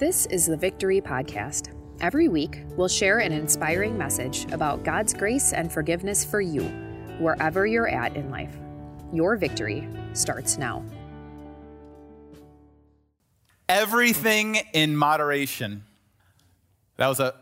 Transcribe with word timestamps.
This 0.00 0.24
is 0.30 0.46
the 0.46 0.56
Victory 0.56 1.02
Podcast. 1.02 1.74
Every 2.00 2.28
week, 2.28 2.62
we'll 2.74 2.88
share 2.88 3.18
an 3.18 3.32
inspiring 3.32 3.98
message 3.98 4.50
about 4.50 4.82
God's 4.82 5.12
grace 5.12 5.52
and 5.52 5.70
forgiveness 5.70 6.24
for 6.24 6.40
you, 6.40 6.62
wherever 7.18 7.66
you're 7.66 7.86
at 7.86 8.16
in 8.16 8.30
life. 8.30 8.56
Your 9.12 9.36
victory 9.36 9.86
starts 10.14 10.56
now. 10.56 10.82
Everything 13.68 14.60
in 14.72 14.96
moderation. 14.96 15.84
That 16.96 17.08
was 17.08 17.20
a 17.20 17.34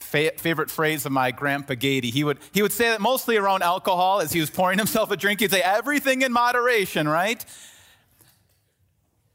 fa- 0.00 0.32
favorite 0.38 0.70
phrase 0.70 1.04
of 1.04 1.12
my 1.12 1.30
grandpa 1.30 1.74
Gady. 1.74 2.10
He 2.10 2.24
would, 2.24 2.38
he 2.52 2.62
would 2.62 2.72
say 2.72 2.88
that 2.88 3.02
mostly 3.02 3.36
around 3.36 3.62
alcohol 3.62 4.22
as 4.22 4.32
he 4.32 4.40
was 4.40 4.48
pouring 4.48 4.78
himself 4.78 5.10
a 5.10 5.16
drink. 5.18 5.40
He'd 5.40 5.50
say, 5.50 5.60
everything 5.60 6.22
in 6.22 6.32
moderation, 6.32 7.06
right? 7.06 7.44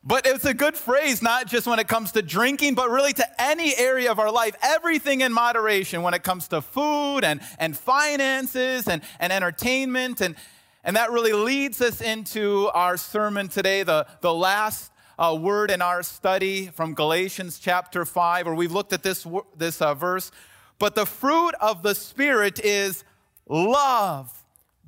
But 0.07 0.25
it's 0.25 0.45
a 0.45 0.53
good 0.53 0.77
phrase, 0.77 1.21
not 1.21 1.47
just 1.47 1.67
when 1.67 1.79
it 1.79 1.89
comes 1.89 2.13
to 2.13 2.21
drinking, 2.21 2.75
but 2.75 2.89
really 2.89 3.11
to 3.11 3.41
any 3.41 3.75
area 3.75 4.09
of 4.09 4.19
our 4.19 4.31
life. 4.31 4.55
Everything 4.63 5.19
in 5.19 5.33
moderation 5.33 6.01
when 6.01 6.13
it 6.13 6.23
comes 6.23 6.47
to 6.47 6.61
food 6.61 7.25
and, 7.25 7.41
and 7.59 7.77
finances 7.77 8.87
and, 8.87 9.01
and 9.19 9.33
entertainment. 9.33 10.21
And, 10.21 10.37
and 10.85 10.95
that 10.95 11.11
really 11.11 11.33
leads 11.33 11.81
us 11.81 11.99
into 11.99 12.69
our 12.73 12.95
sermon 12.95 13.49
today, 13.49 13.83
the, 13.83 14.07
the 14.21 14.33
last 14.33 14.93
uh, 15.19 15.37
word 15.37 15.71
in 15.71 15.81
our 15.81 16.03
study 16.03 16.67
from 16.67 16.93
Galatians 16.93 17.59
chapter 17.59 18.05
5, 18.05 18.45
where 18.45 18.55
we've 18.55 18.71
looked 18.71 18.93
at 18.93 19.03
this, 19.03 19.27
this 19.57 19.81
uh, 19.81 19.93
verse. 19.93 20.31
But 20.79 20.95
the 20.95 21.05
fruit 21.05 21.53
of 21.59 21.83
the 21.83 21.93
Spirit 21.93 22.61
is 22.63 23.03
love, 23.45 24.31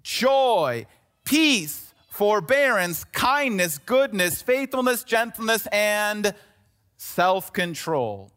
joy, 0.02 0.86
peace 1.26 1.89
forbearance, 2.10 3.04
kindness, 3.06 3.78
goodness, 3.78 4.42
faithfulness, 4.42 5.04
gentleness, 5.04 5.68
and 5.72 6.34
self 6.98 7.54
control. 7.54 8.32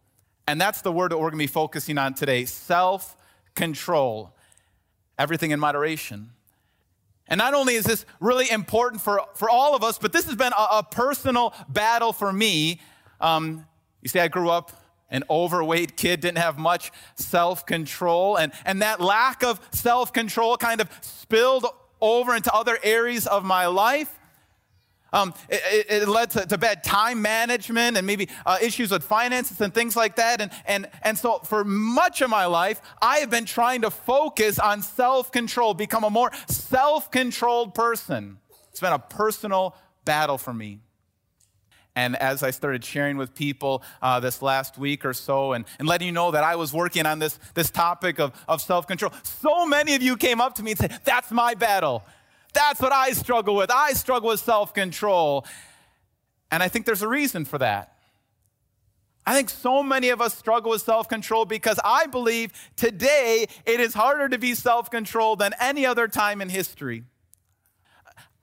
And 0.46 0.60
that's 0.60 0.82
the 0.82 0.92
word 0.92 1.12
that 1.12 1.16
we're 1.18 1.30
going 1.30 1.38
to 1.40 1.44
be 1.44 1.46
focusing 1.46 1.98
on 1.98 2.14
today 2.14 2.44
self 2.44 3.16
control. 3.54 4.34
Everything 5.18 5.50
in 5.50 5.60
moderation. 5.60 6.30
And 7.28 7.38
not 7.38 7.54
only 7.54 7.74
is 7.74 7.84
this 7.84 8.04
really 8.20 8.50
important 8.50 9.00
for, 9.00 9.22
for 9.34 9.48
all 9.48 9.74
of 9.74 9.82
us, 9.82 9.98
but 9.98 10.12
this 10.12 10.26
has 10.26 10.34
been 10.34 10.52
a, 10.52 10.78
a 10.78 10.82
personal 10.82 11.54
battle 11.68 12.12
for 12.12 12.32
me. 12.32 12.80
Um, 13.20 13.66
you 14.02 14.08
see, 14.08 14.20
I 14.20 14.28
grew 14.28 14.50
up 14.50 14.72
an 15.10 15.22
overweight 15.30 15.96
kid, 15.96 16.20
didn't 16.20 16.38
have 16.38 16.58
much 16.58 16.90
self 17.14 17.64
control, 17.64 18.36
and, 18.36 18.52
and 18.64 18.82
that 18.82 19.00
lack 19.00 19.44
of 19.44 19.60
self 19.72 20.12
control 20.12 20.56
kind 20.56 20.80
of 20.80 20.88
spilled 21.02 21.66
over 22.02 22.36
into 22.36 22.52
other 22.52 22.78
areas 22.82 23.26
of 23.26 23.44
my 23.44 23.66
life. 23.66 24.18
Um, 25.14 25.34
it, 25.50 25.86
it, 25.90 26.08
led 26.08 26.30
to, 26.30 26.46
to, 26.46 26.56
bad 26.56 26.82
time 26.82 27.20
management 27.20 27.98
and 27.98 28.06
maybe 28.06 28.30
uh, 28.46 28.56
issues 28.62 28.90
with 28.90 29.04
finances 29.04 29.60
and 29.60 29.72
things 29.74 29.94
like 29.94 30.16
that. 30.16 30.40
And, 30.40 30.50
and, 30.64 30.88
and 31.02 31.18
so, 31.18 31.40
for 31.40 31.64
much 31.64 32.22
of 32.22 32.30
my 32.30 32.46
life, 32.46 32.80
I 33.02 33.18
have 33.18 33.28
been 33.28 33.44
trying 33.44 33.82
to 33.82 33.90
focus 33.90 34.58
on 34.58 34.80
self 34.80 35.30
control, 35.30 35.74
become 35.74 36.04
a 36.04 36.10
more 36.10 36.30
self 36.48 37.10
controlled 37.10 37.74
person. 37.74 38.38
It's 38.70 38.80
been 38.80 38.94
a 38.94 38.98
personal 38.98 39.76
battle 40.06 40.38
for 40.38 40.54
me. 40.54 40.80
And 41.94 42.16
as 42.16 42.42
I 42.42 42.50
started 42.50 42.84
sharing 42.84 43.18
with 43.18 43.34
people 43.34 43.82
uh, 44.00 44.18
this 44.18 44.40
last 44.40 44.78
week 44.78 45.04
or 45.04 45.12
so 45.12 45.52
and, 45.52 45.66
and 45.78 45.86
letting 45.86 46.06
you 46.06 46.12
know 46.12 46.30
that 46.30 46.42
I 46.42 46.56
was 46.56 46.72
working 46.72 47.04
on 47.04 47.18
this, 47.18 47.38
this 47.54 47.70
topic 47.70 48.18
of, 48.18 48.32
of 48.48 48.62
self 48.62 48.86
control, 48.86 49.12
so 49.22 49.66
many 49.66 49.94
of 49.94 50.02
you 50.02 50.16
came 50.16 50.40
up 50.40 50.54
to 50.54 50.62
me 50.62 50.70
and 50.70 50.80
said, 50.80 51.00
That's 51.04 51.30
my 51.30 51.54
battle. 51.54 52.02
That's 52.54 52.80
what 52.80 52.92
I 52.92 53.12
struggle 53.12 53.56
with. 53.56 53.70
I 53.70 53.92
struggle 53.92 54.30
with 54.30 54.40
self 54.40 54.72
control. 54.72 55.46
And 56.50 56.62
I 56.62 56.68
think 56.68 56.86
there's 56.86 57.02
a 57.02 57.08
reason 57.08 57.44
for 57.44 57.58
that. 57.58 57.96
I 59.24 59.34
think 59.34 59.50
so 59.50 59.82
many 59.82 60.08
of 60.08 60.20
us 60.20 60.36
struggle 60.36 60.70
with 60.70 60.82
self 60.82 61.08
control 61.08 61.44
because 61.44 61.78
I 61.84 62.06
believe 62.06 62.52
today 62.74 63.46
it 63.66 63.80
is 63.80 63.92
harder 63.92 64.30
to 64.30 64.38
be 64.38 64.54
self 64.54 64.90
controlled 64.90 65.40
than 65.40 65.52
any 65.60 65.84
other 65.84 66.08
time 66.08 66.40
in 66.40 66.48
history 66.48 67.04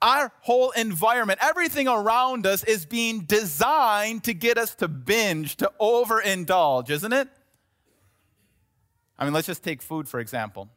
our 0.02 0.32
whole 0.40 0.70
environment, 0.70 1.38
everything 1.42 1.86
around 1.86 2.46
us 2.46 2.64
is 2.64 2.86
being 2.86 3.20
designed 3.20 4.24
to 4.24 4.34
get 4.34 4.56
us 4.56 4.74
to 4.76 4.88
binge, 4.88 5.56
to 5.56 5.70
overindulge, 5.80 6.90
isn't 6.90 7.12
it? 7.12 7.28
I 9.18 9.24
mean, 9.24 9.34
let's 9.34 9.46
just 9.46 9.62
take 9.62 9.82
food, 9.82 10.08
for 10.08 10.18
example. 10.18 10.70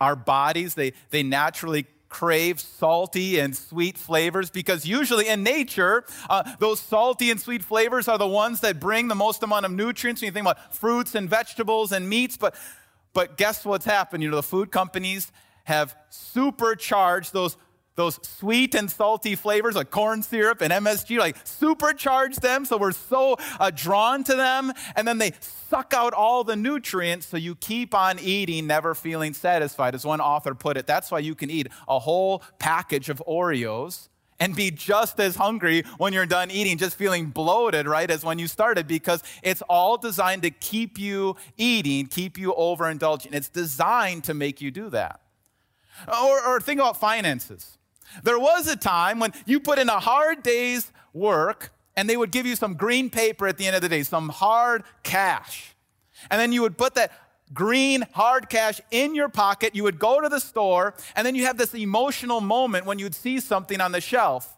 Our 0.00 0.14
bodies, 0.16 0.74
they, 0.74 0.92
they 1.10 1.22
naturally 1.22 1.86
crave 2.10 2.60
salty 2.60 3.38
and 3.38 3.56
sweet 3.56 3.96
flavors 3.96 4.50
because 4.50 4.84
usually 4.84 5.28
in 5.28 5.42
nature, 5.42 6.04
uh, 6.28 6.42
those 6.58 6.80
salty 6.80 7.30
and 7.30 7.40
sweet 7.40 7.62
flavors 7.64 8.08
are 8.08 8.18
the 8.18 8.26
ones 8.26 8.60
that 8.60 8.80
bring 8.80 9.08
the 9.08 9.14
most 9.14 9.42
amount 9.42 9.64
of 9.64 9.72
nutrients 9.72 10.20
when 10.20 10.26
you 10.26 10.32
think 10.32 10.44
about 10.44 10.74
fruits 10.74 11.14
and 11.14 11.30
vegetables 11.30 11.92
and 11.92 12.08
meats. 12.08 12.36
But, 12.36 12.54
but 13.14 13.38
guess 13.38 13.64
what's 13.64 13.86
happened? 13.86 14.22
You 14.22 14.30
know, 14.30 14.36
the 14.36 14.42
food 14.42 14.70
companies 14.70 15.32
have 15.64 15.96
supercharged 16.10 17.32
those 17.32 17.56
those 18.00 18.18
sweet 18.26 18.74
and 18.74 18.90
salty 18.90 19.34
flavors 19.34 19.74
like 19.74 19.90
corn 19.90 20.22
syrup 20.22 20.62
and 20.62 20.72
MSG, 20.72 21.18
like 21.18 21.44
supercharge 21.44 22.36
them 22.36 22.64
so 22.64 22.78
we're 22.78 22.92
so 22.92 23.36
uh, 23.58 23.70
drawn 23.70 24.24
to 24.24 24.34
them. 24.34 24.72
And 24.96 25.06
then 25.06 25.18
they 25.18 25.32
suck 25.40 25.92
out 25.94 26.14
all 26.14 26.42
the 26.42 26.56
nutrients 26.56 27.26
so 27.26 27.36
you 27.36 27.54
keep 27.54 27.94
on 27.94 28.18
eating, 28.18 28.66
never 28.66 28.94
feeling 28.94 29.34
satisfied. 29.34 29.94
As 29.94 30.06
one 30.06 30.20
author 30.20 30.54
put 30.54 30.78
it, 30.78 30.86
that's 30.86 31.10
why 31.10 31.18
you 31.18 31.34
can 31.34 31.50
eat 31.50 31.68
a 31.86 31.98
whole 31.98 32.42
package 32.58 33.10
of 33.10 33.22
Oreos 33.28 34.08
and 34.38 34.56
be 34.56 34.70
just 34.70 35.20
as 35.20 35.36
hungry 35.36 35.84
when 35.98 36.14
you're 36.14 36.24
done 36.24 36.50
eating, 36.50 36.78
just 36.78 36.96
feeling 36.96 37.26
bloated, 37.26 37.86
right, 37.86 38.10
as 38.10 38.24
when 38.24 38.38
you 38.38 38.48
started, 38.48 38.86
because 38.86 39.22
it's 39.42 39.60
all 39.68 39.98
designed 39.98 40.40
to 40.42 40.50
keep 40.50 40.98
you 40.98 41.36
eating, 41.58 42.06
keep 42.06 42.38
you 42.38 42.54
overindulging. 42.54 43.34
It's 43.34 43.50
designed 43.50 44.24
to 44.24 44.32
make 44.32 44.62
you 44.62 44.70
do 44.70 44.88
that. 44.88 45.20
Or, 46.08 46.42
or 46.46 46.60
think 46.60 46.80
about 46.80 46.98
finances. 46.98 47.76
There 48.22 48.38
was 48.38 48.66
a 48.68 48.76
time 48.76 49.18
when 49.18 49.32
you 49.46 49.60
put 49.60 49.78
in 49.78 49.88
a 49.88 50.00
hard 50.00 50.42
day's 50.42 50.92
work 51.12 51.72
and 51.96 52.08
they 52.08 52.16
would 52.16 52.30
give 52.30 52.46
you 52.46 52.56
some 52.56 52.74
green 52.74 53.10
paper 53.10 53.46
at 53.46 53.58
the 53.58 53.66
end 53.66 53.76
of 53.76 53.82
the 53.82 53.88
day, 53.88 54.02
some 54.02 54.28
hard 54.28 54.84
cash. 55.02 55.74
And 56.30 56.40
then 56.40 56.52
you 56.52 56.62
would 56.62 56.76
put 56.78 56.94
that 56.94 57.12
green 57.52 58.06
hard 58.12 58.48
cash 58.48 58.80
in 58.90 59.14
your 59.14 59.28
pocket. 59.28 59.74
You 59.74 59.82
would 59.84 59.98
go 59.98 60.20
to 60.20 60.28
the 60.28 60.38
store, 60.38 60.94
and 61.16 61.26
then 61.26 61.34
you 61.34 61.46
have 61.46 61.58
this 61.58 61.74
emotional 61.74 62.40
moment 62.40 62.86
when 62.86 62.98
you'd 62.98 63.14
see 63.14 63.40
something 63.40 63.80
on 63.80 63.92
the 63.92 64.00
shelf. 64.00 64.56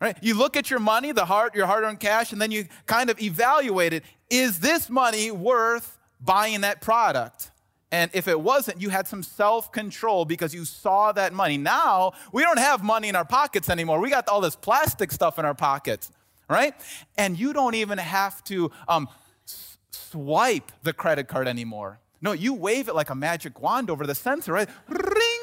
Right? 0.00 0.16
You 0.20 0.34
look 0.34 0.56
at 0.56 0.70
your 0.70 0.78
money, 0.78 1.12
the 1.12 1.24
hard, 1.24 1.54
your 1.54 1.66
hard-earned 1.66 2.00
cash, 2.00 2.32
and 2.32 2.40
then 2.40 2.50
you 2.50 2.66
kind 2.84 3.08
of 3.08 3.20
evaluate 3.20 3.94
it. 3.94 4.04
Is 4.28 4.60
this 4.60 4.90
money 4.90 5.30
worth 5.30 5.98
buying 6.20 6.60
that 6.60 6.82
product? 6.82 7.50
And 7.96 8.10
if 8.12 8.28
it 8.28 8.38
wasn't, 8.38 8.82
you 8.82 8.90
had 8.90 9.08
some 9.08 9.22
self 9.22 9.72
control 9.72 10.26
because 10.26 10.54
you 10.54 10.66
saw 10.66 11.12
that 11.12 11.32
money. 11.32 11.56
Now, 11.56 12.12
we 12.30 12.42
don't 12.42 12.58
have 12.58 12.84
money 12.84 13.08
in 13.08 13.16
our 13.16 13.24
pockets 13.24 13.70
anymore. 13.70 14.00
We 14.00 14.10
got 14.10 14.28
all 14.28 14.42
this 14.42 14.54
plastic 14.54 15.10
stuff 15.10 15.38
in 15.38 15.46
our 15.46 15.54
pockets, 15.54 16.10
right? 16.46 16.74
And 17.16 17.38
you 17.38 17.54
don't 17.54 17.74
even 17.74 17.96
have 17.96 18.44
to 18.44 18.70
um, 18.86 19.08
s- 19.46 19.78
swipe 19.92 20.72
the 20.82 20.92
credit 20.92 21.26
card 21.26 21.48
anymore. 21.48 21.98
No, 22.20 22.32
you 22.32 22.52
wave 22.52 22.88
it 22.88 22.94
like 22.94 23.08
a 23.08 23.14
magic 23.14 23.62
wand 23.62 23.88
over 23.88 24.06
the 24.06 24.14
sensor, 24.14 24.52
right? 24.52 24.68
Ring! 24.88 25.40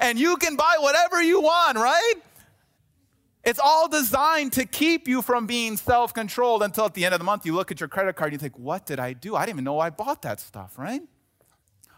And 0.00 0.18
you 0.18 0.36
can 0.36 0.56
buy 0.56 0.74
whatever 0.80 1.22
you 1.22 1.42
want, 1.42 1.78
right? 1.78 2.14
It's 3.44 3.60
all 3.62 3.86
designed 3.86 4.52
to 4.54 4.64
keep 4.66 5.06
you 5.06 5.22
from 5.22 5.46
being 5.46 5.76
self 5.76 6.12
controlled 6.12 6.64
until 6.64 6.86
at 6.86 6.94
the 6.94 7.04
end 7.04 7.14
of 7.14 7.20
the 7.20 7.24
month 7.24 7.46
you 7.46 7.54
look 7.54 7.70
at 7.70 7.78
your 7.78 7.88
credit 7.88 8.16
card 8.16 8.32
and 8.32 8.42
you 8.42 8.42
think, 8.44 8.58
what 8.58 8.84
did 8.84 8.98
I 8.98 9.12
do? 9.12 9.36
I 9.36 9.42
didn't 9.46 9.56
even 9.58 9.64
know 9.64 9.78
I 9.78 9.90
bought 9.90 10.22
that 10.22 10.40
stuff, 10.40 10.76
right? 10.76 11.02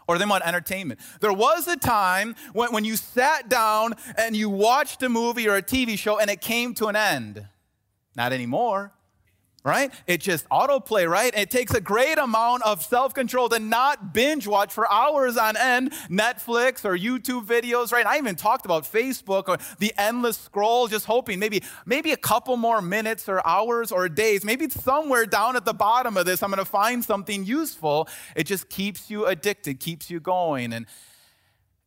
Or 0.07 0.17
they 0.17 0.25
want 0.25 0.45
entertainment. 0.45 0.99
There 1.19 1.33
was 1.33 1.67
a 1.67 1.77
time 1.77 2.35
when, 2.53 2.71
when 2.71 2.85
you 2.85 2.95
sat 2.95 3.49
down 3.49 3.93
and 4.17 4.35
you 4.35 4.49
watched 4.49 5.03
a 5.03 5.09
movie 5.09 5.47
or 5.47 5.55
a 5.55 5.61
TV 5.61 5.97
show 5.97 6.17
and 6.19 6.29
it 6.29 6.41
came 6.41 6.73
to 6.75 6.87
an 6.87 6.95
end. 6.95 7.45
Not 8.15 8.33
anymore 8.33 8.93
right? 9.67 9.91
It 10.07 10.21
just 10.21 10.47
autoplay, 10.49 11.09
right? 11.09 11.35
It 11.35 11.51
takes 11.51 11.73
a 11.73 11.81
great 11.81 12.17
amount 12.17 12.63
of 12.63 12.81
self 12.81 13.13
control 13.13 13.49
to 13.49 13.59
not 13.59 14.13
binge 14.13 14.47
watch 14.47 14.71
for 14.71 14.89
hours 14.91 15.35
on 15.37 15.57
end 15.57 15.91
Netflix 16.09 16.85
or 16.85 16.97
YouTube 16.97 17.45
videos, 17.45 17.91
right? 17.91 18.05
I 18.05 18.17
even 18.17 18.35
talked 18.35 18.65
about 18.65 18.85
Facebook 18.85 19.49
or 19.49 19.57
the 19.79 19.93
endless 19.97 20.37
scroll, 20.37 20.87
just 20.87 21.05
hoping 21.05 21.37
maybe, 21.37 21.61
maybe 21.85 22.13
a 22.13 22.17
couple 22.17 22.55
more 22.55 22.81
minutes 22.81 23.27
or 23.27 23.45
hours 23.45 23.91
or 23.91 24.07
days, 24.07 24.45
maybe 24.45 24.69
somewhere 24.69 25.25
down 25.25 25.57
at 25.57 25.65
the 25.65 25.73
bottom 25.73 26.15
of 26.15 26.25
this, 26.25 26.41
I'm 26.41 26.49
going 26.49 26.59
to 26.59 26.65
find 26.65 27.03
something 27.03 27.43
useful. 27.43 28.07
It 28.35 28.45
just 28.45 28.69
keeps 28.69 29.09
you 29.09 29.25
addicted, 29.25 29.81
keeps 29.81 30.09
you 30.09 30.21
going. 30.21 30.71
And, 30.71 30.85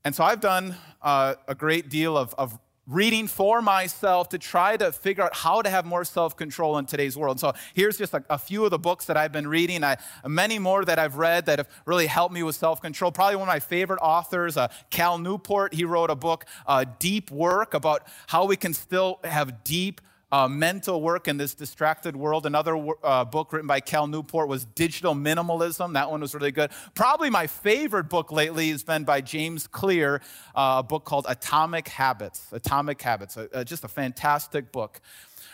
and 0.05 0.15
so 0.15 0.23
I've 0.23 0.41
done 0.41 0.77
uh, 1.01 1.37
a 1.49 1.55
great 1.55 1.89
deal 1.89 2.19
of, 2.19 2.35
of 2.37 2.59
reading 2.91 3.29
for 3.29 3.63
myself 3.63 4.29
to 4.31 4.39
try 4.39 4.77
to 4.77 4.91
figure 4.91 5.23
out 5.23 5.35
how 5.35 5.63
to 5.63 5.71
have 5.71 5.87
more 5.87 6.05
self 6.05 6.37
control 6.37 6.77
in 6.77 6.85
today's 6.85 7.17
world. 7.17 7.39
So 7.39 7.53
here's 7.73 7.97
just 7.97 8.13
a, 8.13 8.25
a, 8.29 8.39
few 8.39 8.65
of 8.65 8.71
the 8.71 8.79
books 8.79 9.05
that 9.07 9.17
I've 9.17 9.31
been 9.31 9.47
reading, 9.47 9.85
I, 9.85 9.97
many 10.27 10.59
more 10.59 10.85
that 10.85 10.99
I've 10.99 11.17
read 11.17 11.47
that 11.47 11.61
have 11.61 11.69
really 11.87 12.07
helped 12.07 12.35
me 12.35 12.43
with 12.43 12.57
self 12.57 12.83
control. 12.83 13.13
Probably 13.13 13.37
one 13.37 13.49
of 13.49 13.53
my 13.53 13.61
favorite 13.61 14.01
authors, 14.01 14.57
uh, 14.57 14.69
Cal 14.91 15.19
Newport, 15.19 15.73
he 15.73 15.85
wrote 15.85 16.11
a 16.11 16.17
book, 16.17 16.45
uh, 16.67 16.85
Deep 16.99 17.31
Work, 17.31 17.75
about 17.75 18.03
how 18.27 18.45
we 18.45 18.57
can 18.57 18.75
still 18.75 19.21
have 19.23 19.63
deep 19.63 20.01
uh, 20.33 20.49
mental 20.49 21.01
work 21.03 21.29
in 21.29 21.37
this 21.37 21.55
distracted 21.55 22.17
world. 22.17 22.47
Another 22.47 22.77
uh, 23.03 23.25
book 23.25 23.53
written 23.53 23.67
by 23.67 23.81
Cal 23.81 24.07
Newport 24.07 24.49
was 24.49 24.65
Digital 24.65 25.15
Minimalism. 25.15 25.95
That 25.95 26.11
one 26.11 26.21
was 26.21 26.35
really 26.35 26.53
good. 26.53 26.71
Probably 26.95 27.31
my 27.31 27.47
favorite 27.47 28.09
book 28.09 28.31
lately 28.31 28.71
has 28.71 28.83
been 28.83 29.05
by 29.05 29.21
James 29.21 29.67
Clear, 29.67 30.23
uh, 30.55 30.77
a 30.79 30.83
book 30.83 31.05
called 31.05 31.27
Atomic 31.29 31.89
Habits. 31.89 32.47
Atomic 32.53 33.01
Habits, 33.03 33.37
just 33.65 33.85
a 33.85 33.89
fantastic 33.89 34.73
book. 34.73 35.01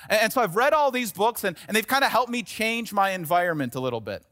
And, 0.08 0.22
and 0.22 0.32
so 0.32 0.40
I've 0.40 0.56
read 0.56 0.72
all 0.72 0.90
these 0.90 1.12
books, 1.12 1.44
and, 1.44 1.56
and 1.68 1.76
they've 1.76 1.86
kind 1.86 2.04
of 2.04 2.10
helped 2.10 2.30
me 2.30 2.42
change 2.42 2.92
my 2.92 3.10
environment 3.10 3.74
a 3.74 3.80
little 3.80 4.00
bit. 4.00 4.22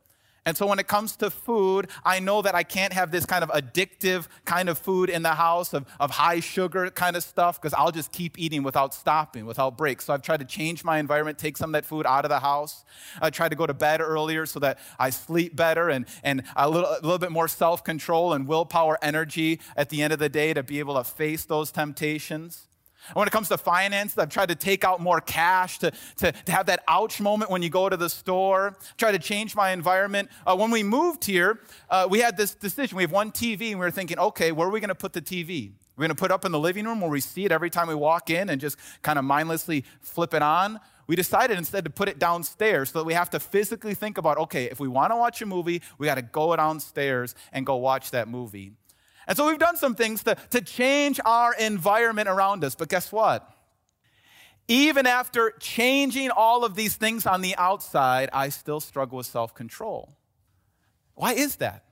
And 0.47 0.57
so 0.57 0.67
when 0.67 0.79
it 0.79 0.87
comes 0.87 1.17
to 1.17 1.31
food, 1.31 1.89
I 2.05 2.21
know 2.21 2.43
that 2.43 2.55
I 2.55 2.65
can't 2.65 2.93
have 2.93 3.11
this 3.11 3.25
kind 3.25 3.43
of 3.43 3.51
addictive 3.51 4.27
kind 4.45 4.69
of 4.69 4.77
food 4.77 5.09
in 5.09 5.23
the 5.23 5.35
house 5.35 5.73
of, 5.73 5.87
of 5.99 6.11
high 6.11 6.41
sugar 6.41 6.91
kind 6.91 7.17
of 7.17 7.23
stuff 7.23 7.61
because 7.61 7.73
I'll 7.73 7.91
just 7.91 8.13
keep 8.13 8.39
eating 8.39 8.63
without 8.63 8.93
stopping, 8.93 9.47
without 9.47 9.79
breaks. 9.79 10.05
So 10.05 10.13
I've 10.13 10.21
tried 10.21 10.41
to 10.41 10.45
change 10.45 10.85
my 10.85 10.99
environment, 10.99 11.39
take 11.39 11.57
some 11.57 11.71
of 11.71 11.73
that 11.81 11.87
food 11.87 12.05
out 12.05 12.27
of 12.27 12.29
the 12.29 12.41
house. 12.41 12.85
I 13.23 13.31
try 13.31 13.49
to 13.49 13.57
go 13.57 13.67
to 13.67 13.73
bed 13.73 14.03
earlier 14.03 14.45
so 14.45 14.61
that 14.61 14.79
I 14.99 15.09
sleep 15.11 15.57
better 15.57 15.89
and, 15.89 16.05
and 16.23 16.43
a, 16.57 16.69
little, 16.69 16.91
a 16.91 17.01
little 17.01 17.19
bit 17.19 17.33
more 17.33 17.49
self 17.49 17.83
control 17.83 18.35
and 18.35 18.47
willpower 18.47 18.99
energy 19.01 19.61
at 19.77 19.89
the 19.89 20.03
end 20.03 20.13
of 20.13 20.19
the 20.19 20.29
day 20.29 20.53
to 20.53 20.63
be 20.63 20.79
able 20.79 20.97
to 20.97 21.05
face 21.05 21.47
those 21.47 21.73
temptations. 21.73 22.67
And 23.09 23.17
when 23.17 23.29
it 23.29 23.31
comes 23.31 23.49
to 23.49 23.59
finance, 23.59 24.17
I've 24.17 24.29
tried 24.29 24.49
to 24.49 24.55
take 24.55 24.85
out 24.85 25.01
more 25.01 25.21
cash 25.21 25.79
to, 25.81 25.93
to, 26.19 26.33
to 26.33 26.53
have 26.53 26.67
that 26.67 26.83
ouch 26.89 27.21
moment 27.21 27.51
when 27.51 27.63
you 27.63 27.71
go 27.71 27.89
to 27.89 27.97
the 27.97 28.09
store, 28.09 28.77
try 28.97 29.13
to 29.13 29.19
change 29.19 29.55
my 29.55 29.71
environment. 29.71 30.31
Uh, 30.47 30.57
when 30.57 30.71
we 30.71 30.83
moved 30.83 31.25
here, 31.25 31.61
uh, 31.91 32.07
we 32.09 32.21
had 32.21 32.37
this 32.37 32.55
decision. 32.55 32.97
We 32.97 33.03
have 33.03 33.13
one 33.13 33.31
TV, 33.31 33.71
and 33.71 33.81
we 33.81 33.87
were 33.87 33.91
thinking, 33.91 34.19
okay, 34.19 34.53
where 34.53 34.69
are 34.69 34.71
we 34.71 34.81
going 34.81 34.89
to 34.89 34.95
put 34.95 35.13
the 35.13 35.23
TV? 35.23 35.73
We're 35.97 36.03
going 36.03 36.17
to 36.17 36.21
put 36.21 36.33
up 36.33 36.45
in 36.45 36.53
the 36.53 36.59
living 36.59 36.87
room 36.87 37.01
where 37.01 37.11
we 37.11 37.21
see 37.21 37.45
it 37.45 37.53
every 37.53 37.71
time 37.71 37.87
we 37.87 37.95
walk 37.95 38.31
in 38.31 38.49
and 38.51 38.61
just 38.61 38.77
kind 39.03 39.19
of 39.19 39.25
mindlessly 39.25 39.85
flip 40.01 40.35
it 40.35 40.43
on. 40.43 40.81
We 41.07 41.17
decided 41.17 41.59
instead 41.59 41.85
to 41.85 41.91
put 41.91 42.09
it 42.09 42.19
downstairs 42.19 42.91
so 42.91 43.01
that 43.01 43.05
we 43.05 43.15
have 43.15 43.31
to 43.31 43.41
physically 43.41 43.95
think 43.95 44.19
about 44.19 44.39
okay, 44.39 44.65
if 44.65 44.81
we 44.81 44.89
want 44.89 45.13
to 45.13 45.17
watch 45.17 45.41
a 45.43 45.47
movie, 45.47 45.83
we 45.99 46.07
got 46.07 46.15
to 46.17 46.23
go 46.23 46.57
downstairs 46.57 47.35
and 47.53 47.67
go 47.67 47.77
watch 47.77 48.11
that 48.11 48.27
movie. 48.27 48.73
And 49.27 49.37
so 49.37 49.47
we've 49.47 49.59
done 49.59 49.77
some 49.77 49.95
things 49.95 50.23
to, 50.25 50.37
to 50.51 50.61
change 50.61 51.21
our 51.25 51.55
environment 51.55 52.29
around 52.29 52.65
us. 52.65 52.75
But 52.75 52.89
guess 52.89 53.11
what? 53.11 53.49
Even 54.69 55.07
after 55.07 55.53
changing 55.61 56.31
all 56.31 56.65
of 56.65 56.75
these 56.75 56.97
things 56.97 57.27
on 57.27 57.43
the 57.43 57.55
outside, 57.57 58.31
I 58.33 58.49
still 58.49 58.81
struggle 58.81 59.19
with 59.19 59.27
self 59.27 59.55
control. 59.55 60.17
Why 61.15 61.35
is 61.35 61.57
that? 61.57 61.85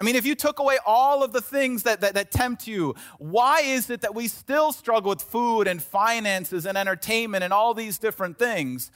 I 0.00 0.04
mean, 0.04 0.16
if 0.16 0.26
you 0.26 0.34
took 0.34 0.58
away 0.58 0.78
all 0.84 1.22
of 1.22 1.32
the 1.32 1.40
things 1.40 1.84
that, 1.84 2.00
that, 2.00 2.14
that, 2.14 2.30
tempt 2.30 2.66
you, 2.66 2.94
why 3.18 3.60
is 3.60 3.88
it 3.90 4.00
that 4.00 4.14
we 4.14 4.26
still 4.28 4.72
struggle 4.72 5.10
with 5.10 5.22
food 5.22 5.68
and 5.68 5.82
finances 5.82 6.66
and 6.66 6.76
entertainment 6.76 7.44
and 7.44 7.52
all 7.52 7.74
these 7.74 7.98
different 7.98 8.38
things? 8.38 8.90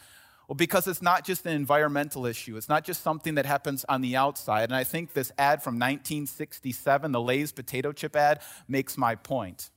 Well, 0.48 0.56
because 0.56 0.88
it's 0.88 1.02
not 1.02 1.24
just 1.24 1.44
an 1.44 1.52
environmental 1.52 2.24
issue. 2.24 2.56
It's 2.56 2.70
not 2.70 2.82
just 2.82 3.02
something 3.02 3.34
that 3.34 3.44
happens 3.44 3.84
on 3.86 4.00
the 4.00 4.16
outside. 4.16 4.64
And 4.64 4.74
I 4.74 4.82
think 4.82 5.12
this 5.12 5.30
ad 5.36 5.62
from 5.62 5.74
1967, 5.74 7.12
the 7.12 7.20
Lay's 7.20 7.52
potato 7.52 7.92
chip 7.92 8.16
ad, 8.16 8.40
makes 8.66 8.96
my 8.96 9.14
point. 9.14 9.70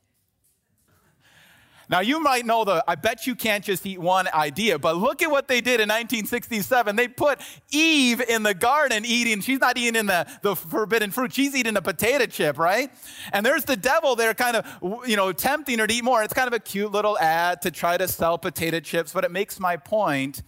Now, 1.89 1.99
you 1.99 2.21
might 2.23 2.45
know 2.45 2.63
the 2.63 2.81
I 2.87 2.95
bet 2.95 3.27
you 3.27 3.35
can't 3.35 3.65
just 3.65 3.85
eat 3.85 3.99
one 3.99 4.29
idea, 4.33 4.79
but 4.79 4.95
look 4.95 5.21
at 5.21 5.29
what 5.29 5.49
they 5.49 5.59
did 5.59 5.81
in 5.81 5.89
1967. 5.89 6.95
They 6.95 7.09
put 7.09 7.41
Eve 7.69 8.21
in 8.21 8.43
the 8.43 8.53
garden 8.53 9.03
eating, 9.05 9.41
she's 9.41 9.59
not 9.59 9.77
eating 9.77 10.05
the, 10.05 10.25
the 10.41 10.55
forbidden 10.55 11.11
fruit, 11.11 11.33
she's 11.33 11.53
eating 11.53 11.75
a 11.75 11.81
potato 11.81 12.27
chip, 12.27 12.57
right? 12.57 12.89
And 13.33 13.45
there's 13.45 13.65
the 13.65 13.75
devil 13.75 14.15
there 14.15 14.33
kind 14.33 14.55
of, 14.55 15.05
you 15.05 15.17
know, 15.17 15.33
tempting 15.33 15.79
her 15.79 15.87
to 15.87 15.93
eat 15.93 16.05
more. 16.05 16.23
It's 16.23 16.33
kind 16.33 16.47
of 16.47 16.53
a 16.53 16.59
cute 16.59 16.93
little 16.93 17.19
ad 17.19 17.61
to 17.63 17.71
try 17.71 17.97
to 17.97 18.07
sell 18.07 18.37
potato 18.37 18.79
chips, 18.79 19.11
but 19.11 19.25
it 19.25 19.31
makes 19.31 19.59
my 19.59 19.75
point 19.75 20.43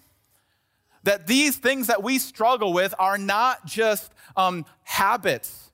that 1.04 1.28
these 1.28 1.58
things 1.58 1.88
that 1.88 2.02
we 2.02 2.18
struggle 2.18 2.74
with 2.74 2.94
are 2.98 3.18
not 3.18 3.66
just 3.66 4.12
um, 4.36 4.66
habits. 4.84 5.72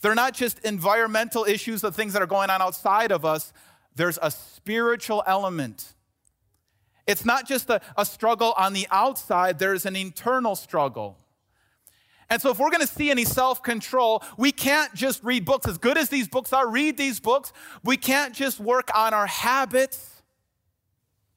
They're 0.00 0.14
not 0.14 0.34
just 0.34 0.58
environmental 0.60 1.44
issues 1.44 1.82
of 1.84 1.94
things 1.94 2.12
that 2.12 2.22
are 2.22 2.26
going 2.26 2.50
on 2.50 2.62
outside 2.62 3.10
of 3.10 3.24
us. 3.24 3.52
There's 3.94 4.18
a 4.22 4.30
spiritual 4.30 5.22
element. 5.26 5.94
It's 7.06 7.24
not 7.24 7.46
just 7.46 7.70
a, 7.70 7.80
a 7.96 8.04
struggle 8.04 8.52
on 8.56 8.72
the 8.72 8.86
outside, 8.90 9.58
there's 9.58 9.86
an 9.86 9.96
internal 9.96 10.56
struggle. 10.56 11.16
And 12.28 12.42
so, 12.42 12.50
if 12.50 12.58
we're 12.58 12.70
going 12.70 12.80
to 12.80 12.92
see 12.92 13.10
any 13.10 13.24
self 13.24 13.62
control, 13.62 14.22
we 14.36 14.50
can't 14.50 14.92
just 14.94 15.22
read 15.22 15.44
books. 15.44 15.68
As 15.68 15.78
good 15.78 15.96
as 15.96 16.08
these 16.08 16.26
books 16.26 16.52
are, 16.52 16.68
read 16.68 16.96
these 16.96 17.20
books. 17.20 17.52
We 17.84 17.96
can't 17.96 18.34
just 18.34 18.58
work 18.58 18.90
on 18.96 19.14
our 19.14 19.28
habits. 19.28 20.22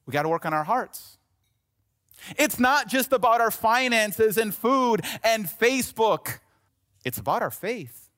We 0.08 0.12
got 0.12 0.24
to 0.24 0.30
work 0.30 0.48
on 0.48 0.54
our 0.54 0.64
hearts. 0.64 1.19
It's 2.38 2.60
not 2.60 2.88
just 2.88 3.12
about 3.14 3.42
our 3.42 3.52
finances 3.52 4.38
and 4.38 4.54
food 4.54 5.02
and 5.24 5.46
Facebook, 5.46 6.40
it's 7.06 7.18
about 7.18 7.42
our 7.42 7.52
faith. 7.52 8.10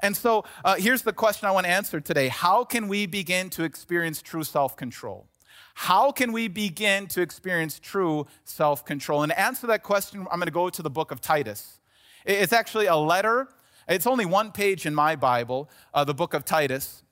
And 0.00 0.16
so 0.16 0.44
uh, 0.64 0.76
here's 0.76 1.02
the 1.02 1.12
question 1.12 1.48
I 1.48 1.50
want 1.50 1.66
to 1.66 1.72
answer 1.72 2.00
today 2.00 2.28
How 2.28 2.64
can 2.64 2.88
we 2.88 3.06
begin 3.06 3.50
to 3.50 3.64
experience 3.64 4.22
true 4.22 4.44
self 4.44 4.76
control? 4.76 5.26
How 5.74 6.12
can 6.12 6.32
we 6.32 6.48
begin 6.48 7.08
to 7.08 7.20
experience 7.20 7.78
true 7.78 8.26
self 8.44 8.84
control? 8.84 9.22
And 9.22 9.32
to 9.32 9.38
answer 9.38 9.66
that 9.66 9.82
question, 9.82 10.20
I'm 10.30 10.38
going 10.38 10.46
to 10.46 10.52
go 10.52 10.70
to 10.70 10.82
the 10.82 10.90
book 10.90 11.10
of 11.10 11.20
Titus. 11.20 11.80
It's 12.24 12.52
actually 12.52 12.86
a 12.86 12.96
letter, 12.96 13.48
it's 13.88 14.06
only 14.06 14.24
one 14.24 14.52
page 14.52 14.86
in 14.86 14.94
my 14.94 15.16
Bible, 15.16 15.68
uh, 15.92 16.04
the 16.04 16.14
book 16.14 16.32
of 16.32 16.44
Titus. 16.44 17.02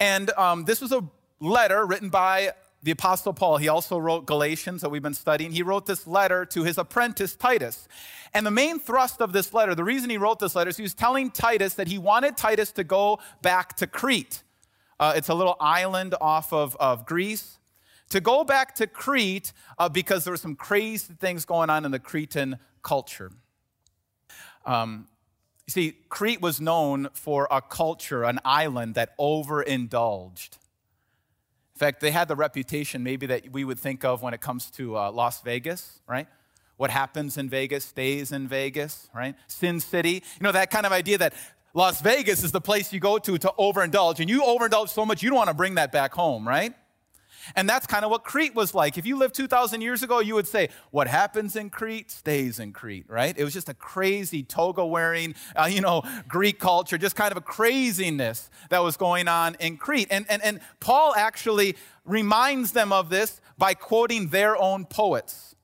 And 0.00 0.30
um, 0.30 0.64
this 0.64 0.80
was 0.80 0.90
a 0.90 1.04
letter 1.38 1.86
written 1.86 2.08
by 2.08 2.52
the 2.82 2.90
Apostle 2.92 3.34
Paul, 3.34 3.58
he 3.58 3.68
also 3.68 3.98
wrote 3.98 4.26
Galatians 4.26 4.80
that 4.80 4.88
we've 4.88 5.02
been 5.02 5.12
studying. 5.12 5.52
He 5.52 5.62
wrote 5.62 5.86
this 5.86 6.06
letter 6.06 6.46
to 6.46 6.64
his 6.64 6.78
apprentice 6.78 7.36
Titus. 7.36 7.86
And 8.32 8.46
the 8.46 8.50
main 8.50 8.78
thrust 8.78 9.20
of 9.20 9.32
this 9.32 9.52
letter, 9.52 9.74
the 9.74 9.84
reason 9.84 10.08
he 10.08 10.16
wrote 10.16 10.38
this 10.38 10.54
letter 10.54 10.70
is 10.70 10.76
he 10.76 10.82
was 10.82 10.94
telling 10.94 11.30
Titus 11.30 11.74
that 11.74 11.88
he 11.88 11.98
wanted 11.98 12.36
Titus 12.36 12.72
to 12.72 12.84
go 12.84 13.18
back 13.42 13.76
to 13.76 13.86
Crete. 13.86 14.42
Uh, 14.98 15.12
it's 15.14 15.28
a 15.28 15.34
little 15.34 15.56
island 15.60 16.14
off 16.20 16.52
of, 16.52 16.76
of 16.76 17.06
Greece. 17.06 17.58
To 18.10 18.20
go 18.20 18.44
back 18.44 18.74
to 18.76 18.86
Crete 18.86 19.52
uh, 19.78 19.88
because 19.88 20.24
there 20.24 20.32
were 20.32 20.38
some 20.38 20.56
crazy 20.56 21.14
things 21.14 21.44
going 21.44 21.70
on 21.70 21.84
in 21.84 21.90
the 21.90 21.98
Cretan 21.98 22.58
culture. 22.82 23.30
Um, 24.64 25.06
you 25.66 25.72
see, 25.72 25.96
Crete 26.08 26.40
was 26.40 26.60
known 26.60 27.08
for 27.12 27.46
a 27.50 27.60
culture, 27.60 28.24
an 28.24 28.40
island 28.44 28.94
that 28.96 29.14
overindulged 29.18 30.58
fact, 31.80 32.00
they 32.00 32.10
had 32.10 32.28
the 32.28 32.36
reputation 32.36 33.02
maybe 33.02 33.26
that 33.26 33.50
we 33.50 33.64
would 33.64 33.78
think 33.78 34.04
of 34.04 34.22
when 34.22 34.34
it 34.34 34.40
comes 34.40 34.70
to 34.72 34.96
uh, 34.96 35.10
Las 35.10 35.40
Vegas, 35.42 36.00
right? 36.06 36.28
What 36.76 36.90
happens 36.90 37.36
in 37.36 37.48
Vegas 37.48 37.84
stays 37.84 38.32
in 38.32 38.48
Vegas, 38.48 39.08
right? 39.14 39.34
Sin 39.46 39.80
City. 39.80 40.22
You 40.38 40.42
know, 40.42 40.52
that 40.52 40.70
kind 40.70 40.86
of 40.86 40.92
idea 40.92 41.18
that 41.18 41.34
Las 41.74 42.00
Vegas 42.00 42.42
is 42.42 42.52
the 42.52 42.60
place 42.60 42.92
you 42.92 43.00
go 43.00 43.18
to 43.18 43.38
to 43.38 43.52
overindulge, 43.58 44.20
and 44.20 44.28
you 44.28 44.42
overindulge 44.42 44.88
so 44.88 45.06
much 45.06 45.22
you 45.22 45.30
don't 45.30 45.38
want 45.38 45.48
to 45.48 45.54
bring 45.54 45.76
that 45.76 45.92
back 45.92 46.12
home, 46.12 46.46
right? 46.46 46.74
And 47.56 47.68
that's 47.68 47.86
kind 47.86 48.04
of 48.04 48.10
what 48.10 48.24
Crete 48.24 48.54
was 48.54 48.74
like. 48.74 48.98
If 48.98 49.06
you 49.06 49.16
lived 49.16 49.34
2,000 49.34 49.80
years 49.80 50.02
ago, 50.02 50.20
you 50.20 50.34
would 50.34 50.46
say, 50.46 50.68
what 50.90 51.06
happens 51.06 51.56
in 51.56 51.70
Crete 51.70 52.10
stays 52.10 52.58
in 52.58 52.72
Crete, 52.72 53.06
right? 53.08 53.36
It 53.36 53.44
was 53.44 53.52
just 53.52 53.68
a 53.68 53.74
crazy 53.74 54.42
toga 54.42 54.84
wearing, 54.84 55.34
uh, 55.56 55.68
you 55.70 55.80
know, 55.80 56.02
Greek 56.28 56.58
culture, 56.58 56.98
just 56.98 57.16
kind 57.16 57.32
of 57.32 57.38
a 57.38 57.42
craziness 57.42 58.50
that 58.70 58.82
was 58.82 58.96
going 58.96 59.28
on 59.28 59.56
in 59.60 59.76
Crete. 59.76 60.08
And, 60.10 60.26
and, 60.28 60.42
and 60.42 60.60
Paul 60.80 61.14
actually 61.14 61.76
reminds 62.04 62.72
them 62.72 62.92
of 62.92 63.10
this 63.10 63.40
by 63.58 63.74
quoting 63.74 64.28
their 64.28 64.56
own 64.56 64.84
poets. 64.84 65.54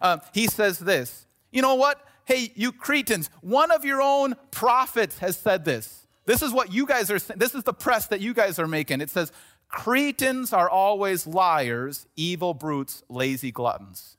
Uh, 0.00 0.18
he 0.32 0.46
says 0.46 0.78
this 0.78 1.26
You 1.50 1.62
know 1.62 1.74
what? 1.74 2.02
Hey, 2.24 2.50
you 2.56 2.72
Cretans, 2.72 3.30
one 3.40 3.70
of 3.70 3.84
your 3.84 4.02
own 4.02 4.34
prophets 4.50 5.18
has 5.18 5.36
said 5.36 5.64
this. 5.64 6.06
This 6.26 6.42
is 6.42 6.52
what 6.52 6.72
you 6.72 6.86
guys 6.86 7.10
are 7.10 7.20
This 7.20 7.54
is 7.54 7.62
the 7.62 7.72
press 7.72 8.08
that 8.08 8.20
you 8.20 8.34
guys 8.34 8.58
are 8.58 8.66
making. 8.66 9.00
It 9.00 9.10
says, 9.10 9.32
Cretans 9.68 10.52
are 10.52 10.70
always 10.70 11.26
liars, 11.26 12.06
evil 12.16 12.54
brutes, 12.54 13.02
lazy 13.08 13.50
gluttons. 13.50 14.16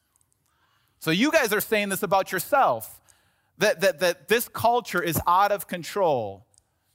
So 0.99 1.11
you 1.11 1.31
guys 1.31 1.53
are 1.53 1.61
saying 1.61 1.89
this 1.89 2.03
about 2.03 2.31
yourself 2.31 2.99
that, 3.57 3.81
that, 3.81 3.99
that 3.99 4.27
this 4.27 4.47
culture 4.47 5.01
is 5.01 5.19
out 5.25 5.51
of 5.51 5.67
control. 5.67 6.45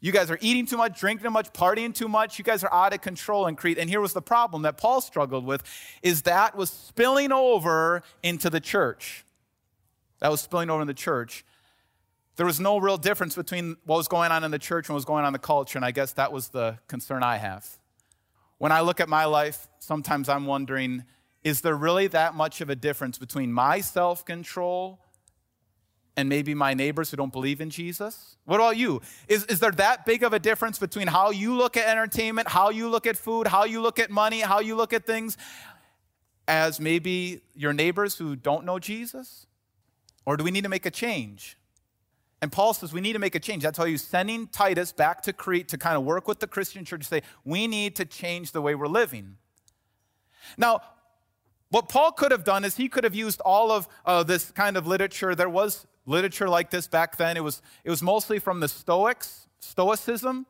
You 0.00 0.10
guys 0.10 0.30
are 0.30 0.38
eating 0.40 0.66
too 0.66 0.76
much, 0.76 0.98
drinking 0.98 1.24
too 1.24 1.30
much, 1.30 1.52
partying 1.52 1.94
too 1.94 2.08
much. 2.08 2.38
You 2.38 2.44
guys 2.44 2.64
are 2.64 2.72
out 2.72 2.92
of 2.92 3.00
control 3.00 3.46
in 3.46 3.54
Crete. 3.54 3.78
And 3.78 3.88
here 3.88 4.00
was 4.00 4.12
the 4.12 4.22
problem 4.22 4.62
that 4.62 4.76
Paul 4.76 5.00
struggled 5.00 5.46
with 5.46 5.62
is 6.02 6.22
that 6.22 6.56
was 6.56 6.70
spilling 6.70 7.30
over 7.30 8.02
into 8.22 8.50
the 8.50 8.60
church. 8.60 9.24
That 10.18 10.30
was 10.30 10.40
spilling 10.40 10.70
over 10.70 10.82
in 10.82 10.88
the 10.88 10.94
church. 10.94 11.44
There 12.36 12.46
was 12.46 12.58
no 12.58 12.78
real 12.78 12.96
difference 12.96 13.36
between 13.36 13.76
what 13.84 13.96
was 13.96 14.08
going 14.08 14.32
on 14.32 14.42
in 14.42 14.50
the 14.50 14.58
church 14.58 14.88
and 14.88 14.94
what 14.94 14.98
was 14.98 15.04
going 15.04 15.22
on 15.22 15.28
in 15.28 15.32
the 15.34 15.38
culture. 15.38 15.78
And 15.78 15.84
I 15.84 15.90
guess 15.90 16.12
that 16.14 16.32
was 16.32 16.48
the 16.48 16.78
concern 16.88 17.22
I 17.22 17.36
have. 17.36 17.78
When 18.62 18.70
I 18.70 18.80
look 18.80 19.00
at 19.00 19.08
my 19.08 19.24
life, 19.24 19.66
sometimes 19.80 20.28
I'm 20.28 20.46
wondering 20.46 21.02
is 21.42 21.62
there 21.62 21.74
really 21.74 22.06
that 22.06 22.36
much 22.36 22.60
of 22.60 22.70
a 22.70 22.76
difference 22.76 23.18
between 23.18 23.52
my 23.52 23.80
self 23.80 24.24
control 24.24 25.00
and 26.16 26.28
maybe 26.28 26.54
my 26.54 26.72
neighbors 26.72 27.10
who 27.10 27.16
don't 27.16 27.32
believe 27.32 27.60
in 27.60 27.70
Jesus? 27.70 28.36
What 28.44 28.60
about 28.60 28.76
you? 28.76 29.02
Is, 29.26 29.44
is 29.46 29.58
there 29.58 29.72
that 29.72 30.06
big 30.06 30.22
of 30.22 30.32
a 30.32 30.38
difference 30.38 30.78
between 30.78 31.08
how 31.08 31.32
you 31.32 31.56
look 31.56 31.76
at 31.76 31.88
entertainment, 31.88 32.46
how 32.46 32.70
you 32.70 32.88
look 32.88 33.04
at 33.08 33.16
food, 33.16 33.48
how 33.48 33.64
you 33.64 33.80
look 33.80 33.98
at 33.98 34.10
money, 34.10 34.38
how 34.38 34.60
you 34.60 34.76
look 34.76 34.92
at 34.92 35.06
things? 35.06 35.36
as 36.48 36.80
maybe 36.80 37.40
your 37.54 37.72
neighbors 37.72 38.16
who 38.16 38.36
don't 38.36 38.64
know 38.64 38.78
Jesus? 38.78 39.46
Or 40.24 40.36
do 40.36 40.44
we 40.44 40.50
need 40.50 40.62
to 40.62 40.68
make 40.68 40.86
a 40.86 40.90
change? 40.90 41.56
And 42.42 42.50
Paul 42.50 42.74
says 42.74 42.92
we 42.92 43.00
need 43.00 43.12
to 43.12 43.20
make 43.20 43.36
a 43.36 43.40
change. 43.40 43.62
That's 43.62 43.78
why 43.78 43.88
he's 43.88 44.02
sending 44.02 44.48
Titus 44.48 44.92
back 44.92 45.22
to 45.22 45.32
Crete 45.32 45.68
to 45.68 45.78
kind 45.78 45.96
of 45.96 46.02
work 46.02 46.26
with 46.26 46.40
the 46.40 46.48
Christian 46.48 46.84
church 46.84 47.04
say, 47.04 47.22
we 47.44 47.68
need 47.68 47.94
to 47.96 48.04
change 48.04 48.50
the 48.50 48.60
way 48.60 48.74
we're 48.74 48.88
living. 48.88 49.36
Now, 50.58 50.80
what 51.70 51.88
Paul 51.88 52.10
could 52.10 52.32
have 52.32 52.42
done 52.42 52.64
is 52.64 52.76
he 52.76 52.88
could 52.88 53.04
have 53.04 53.14
used 53.14 53.40
all 53.42 53.70
of 53.70 53.86
uh, 54.04 54.24
this 54.24 54.50
kind 54.50 54.76
of 54.76 54.88
literature. 54.88 55.36
There 55.36 55.48
was 55.48 55.86
literature 56.04 56.48
like 56.48 56.70
this 56.70 56.88
back 56.88 57.16
then. 57.16 57.36
It 57.36 57.44
was, 57.44 57.62
it 57.84 57.90
was 57.90 58.02
mostly 58.02 58.40
from 58.40 58.58
the 58.58 58.68
Stoics, 58.68 59.46
Stoicism. 59.60 60.44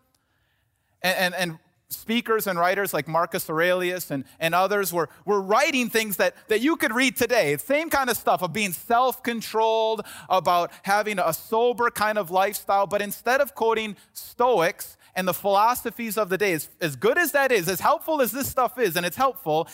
And, 1.03 1.19
and, 1.19 1.35
and 1.35 1.59
speakers 1.93 2.47
and 2.47 2.59
writers 2.59 2.93
like 2.93 3.07
Marcus 3.07 3.49
Aurelius 3.49 4.11
and, 4.11 4.25
and 4.41 4.55
others 4.55 4.93
were, 4.93 5.09
were 5.25 5.41
writing 5.41 5.89
things 5.89 6.17
that, 6.17 6.35
that 6.49 6.61
you 6.61 6.77
could 6.77 6.93
read 6.93 7.17
today. 7.17 7.57
Same 7.57 7.91
kind 7.91 8.11
of 8.11 8.17
stuff 8.17 8.43
of 8.43 8.53
being 8.53 8.73
self 8.73 9.23
controlled, 9.23 10.05
about 10.29 10.71
having 10.83 11.19
a 11.19 11.33
sober 11.33 11.91
kind 11.91 12.19
of 12.19 12.31
lifestyle. 12.31 12.87
But 12.87 13.03
instead 13.03 13.41
of 13.41 13.55
quoting 13.55 13.97
Stoics 14.13 14.97
and 15.15 15.29
the 15.29 15.35
philosophies 15.35 16.17
of 16.17 16.29
the 16.29 16.39
day, 16.39 16.53
as, 16.53 16.69
as 16.81 16.97
good 16.97 17.19
as 17.19 17.33
that 17.33 17.53
is, 17.53 17.69
as 17.69 17.81
helpful 17.81 18.21
as 18.21 18.33
this 18.33 18.49
stuff 18.49 18.79
is, 18.79 18.97
and 18.97 19.05
it's 19.05 19.17
helpful, 19.17 19.69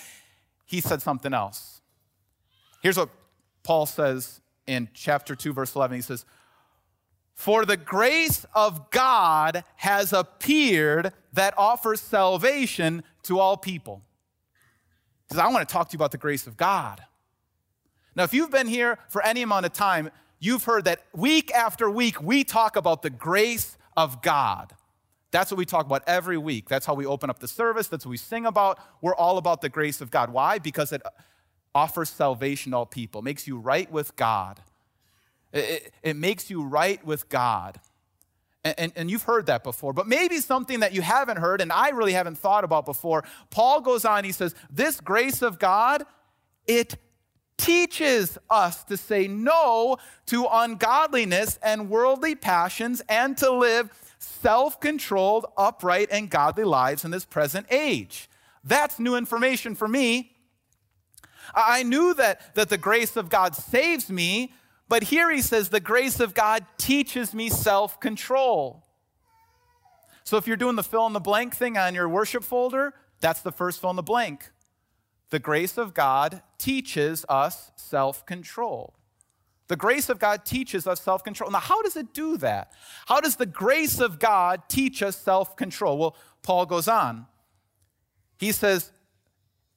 he 0.66 0.80
said 0.80 1.00
something 1.00 1.32
else. 1.32 1.80
Here's 2.82 2.96
what 2.96 3.10
Paul 3.62 3.86
says 3.86 4.40
in 4.66 4.88
chapter 4.94 5.34
2, 5.34 5.52
verse 5.52 5.74
11. 5.74 5.96
He 5.96 6.02
says, 6.02 6.24
for 7.38 7.64
the 7.64 7.76
grace 7.76 8.44
of 8.52 8.90
God 8.90 9.62
has 9.76 10.12
appeared 10.12 11.12
that 11.34 11.54
offers 11.56 12.00
salvation 12.00 13.04
to 13.22 13.38
all 13.38 13.56
people. 13.56 14.02
Because 15.28 15.38
I 15.38 15.46
want 15.46 15.66
to 15.66 15.72
talk 15.72 15.88
to 15.88 15.92
you 15.92 15.98
about 15.98 16.10
the 16.10 16.18
grace 16.18 16.48
of 16.48 16.56
God. 16.56 17.00
Now, 18.16 18.24
if 18.24 18.34
you've 18.34 18.50
been 18.50 18.66
here 18.66 18.98
for 19.08 19.24
any 19.24 19.42
amount 19.42 19.66
of 19.66 19.72
time, 19.72 20.10
you've 20.40 20.64
heard 20.64 20.86
that 20.86 21.04
week 21.14 21.52
after 21.52 21.88
week 21.88 22.20
we 22.20 22.42
talk 22.42 22.74
about 22.74 23.02
the 23.02 23.10
grace 23.10 23.78
of 23.96 24.20
God. 24.20 24.72
That's 25.30 25.52
what 25.52 25.58
we 25.58 25.64
talk 25.64 25.86
about 25.86 26.02
every 26.08 26.38
week. 26.38 26.68
That's 26.68 26.86
how 26.86 26.94
we 26.94 27.06
open 27.06 27.30
up 27.30 27.38
the 27.38 27.46
service. 27.46 27.86
That's 27.86 28.04
what 28.04 28.10
we 28.10 28.16
sing 28.16 28.46
about. 28.46 28.80
We're 29.00 29.14
all 29.14 29.38
about 29.38 29.60
the 29.60 29.68
grace 29.68 30.00
of 30.00 30.10
God. 30.10 30.32
Why? 30.32 30.58
Because 30.58 30.90
it 30.90 31.02
offers 31.72 32.10
salvation 32.10 32.72
to 32.72 32.78
all 32.78 32.86
people, 32.86 33.22
makes 33.22 33.46
you 33.46 33.58
right 33.58 33.88
with 33.92 34.16
God. 34.16 34.60
It, 35.52 35.92
it 36.02 36.16
makes 36.16 36.50
you 36.50 36.62
right 36.62 37.04
with 37.04 37.28
God. 37.28 37.80
And, 38.64 38.74
and, 38.78 38.92
and, 38.96 39.10
you've 39.10 39.22
heard 39.22 39.46
that 39.46 39.62
before, 39.62 39.92
but 39.92 40.08
maybe 40.08 40.38
something 40.38 40.80
that 40.80 40.92
you 40.92 41.00
haven't 41.00 41.36
heard 41.36 41.60
and 41.60 41.72
I 41.72 41.90
really 41.90 42.12
haven't 42.12 42.38
thought 42.38 42.64
about 42.64 42.84
before. 42.84 43.24
Paul 43.50 43.80
goes 43.80 44.04
on, 44.04 44.24
he 44.24 44.32
says, 44.32 44.54
This 44.68 45.00
grace 45.00 45.42
of 45.42 45.58
God, 45.58 46.04
it 46.66 46.96
teaches 47.56 48.36
us 48.50 48.84
to 48.84 48.96
say 48.96 49.28
no 49.28 49.98
to 50.26 50.46
ungodliness 50.50 51.58
and 51.62 51.88
worldly 51.88 52.34
passions 52.34 53.00
and 53.08 53.36
to 53.38 53.50
live 53.50 53.90
self 54.18 54.80
controlled, 54.80 55.46
upright, 55.56 56.08
and 56.10 56.30
godly 56.30 56.64
lives 56.64 57.04
in 57.04 57.10
this 57.10 57.24
present 57.24 57.66
age. 57.70 58.28
That's 58.64 58.98
new 58.98 59.16
information 59.16 59.74
for 59.74 59.88
me. 59.88 60.32
I 61.54 61.82
knew 61.82 62.14
that, 62.14 62.54
that 62.54 62.68
the 62.68 62.78
grace 62.78 63.16
of 63.16 63.28
God 63.28 63.54
saves 63.54 64.10
me, 64.10 64.52
but 64.88 65.04
here 65.04 65.30
he 65.30 65.42
says, 65.42 65.68
the 65.68 65.80
grace 65.80 66.18
of 66.18 66.34
God 66.34 66.64
teaches 66.78 67.34
me 67.34 67.50
self 67.50 68.00
control. 68.00 68.84
So 70.24 70.36
if 70.36 70.46
you're 70.46 70.56
doing 70.56 70.76
the 70.76 70.82
fill 70.82 71.06
in 71.06 71.12
the 71.12 71.20
blank 71.20 71.54
thing 71.54 71.78
on 71.78 71.94
your 71.94 72.08
worship 72.08 72.44
folder, 72.44 72.94
that's 73.20 73.40
the 73.40 73.52
first 73.52 73.80
fill 73.80 73.90
in 73.90 73.96
the 73.96 74.02
blank. 74.02 74.50
The 75.30 75.38
grace 75.38 75.76
of 75.76 75.94
God 75.94 76.42
teaches 76.56 77.24
us 77.28 77.70
self 77.76 78.24
control. 78.24 78.94
The 79.68 79.76
grace 79.76 80.08
of 80.08 80.18
God 80.18 80.46
teaches 80.46 80.86
us 80.86 81.00
self 81.02 81.22
control. 81.22 81.50
Now, 81.50 81.60
how 81.60 81.82
does 81.82 81.96
it 81.96 82.14
do 82.14 82.38
that? 82.38 82.72
How 83.06 83.20
does 83.20 83.36
the 83.36 83.46
grace 83.46 84.00
of 84.00 84.18
God 84.18 84.62
teach 84.68 85.02
us 85.02 85.16
self 85.16 85.56
control? 85.56 85.98
Well, 85.98 86.16
Paul 86.42 86.64
goes 86.64 86.88
on. 86.88 87.26
He 88.38 88.52
says, 88.52 88.92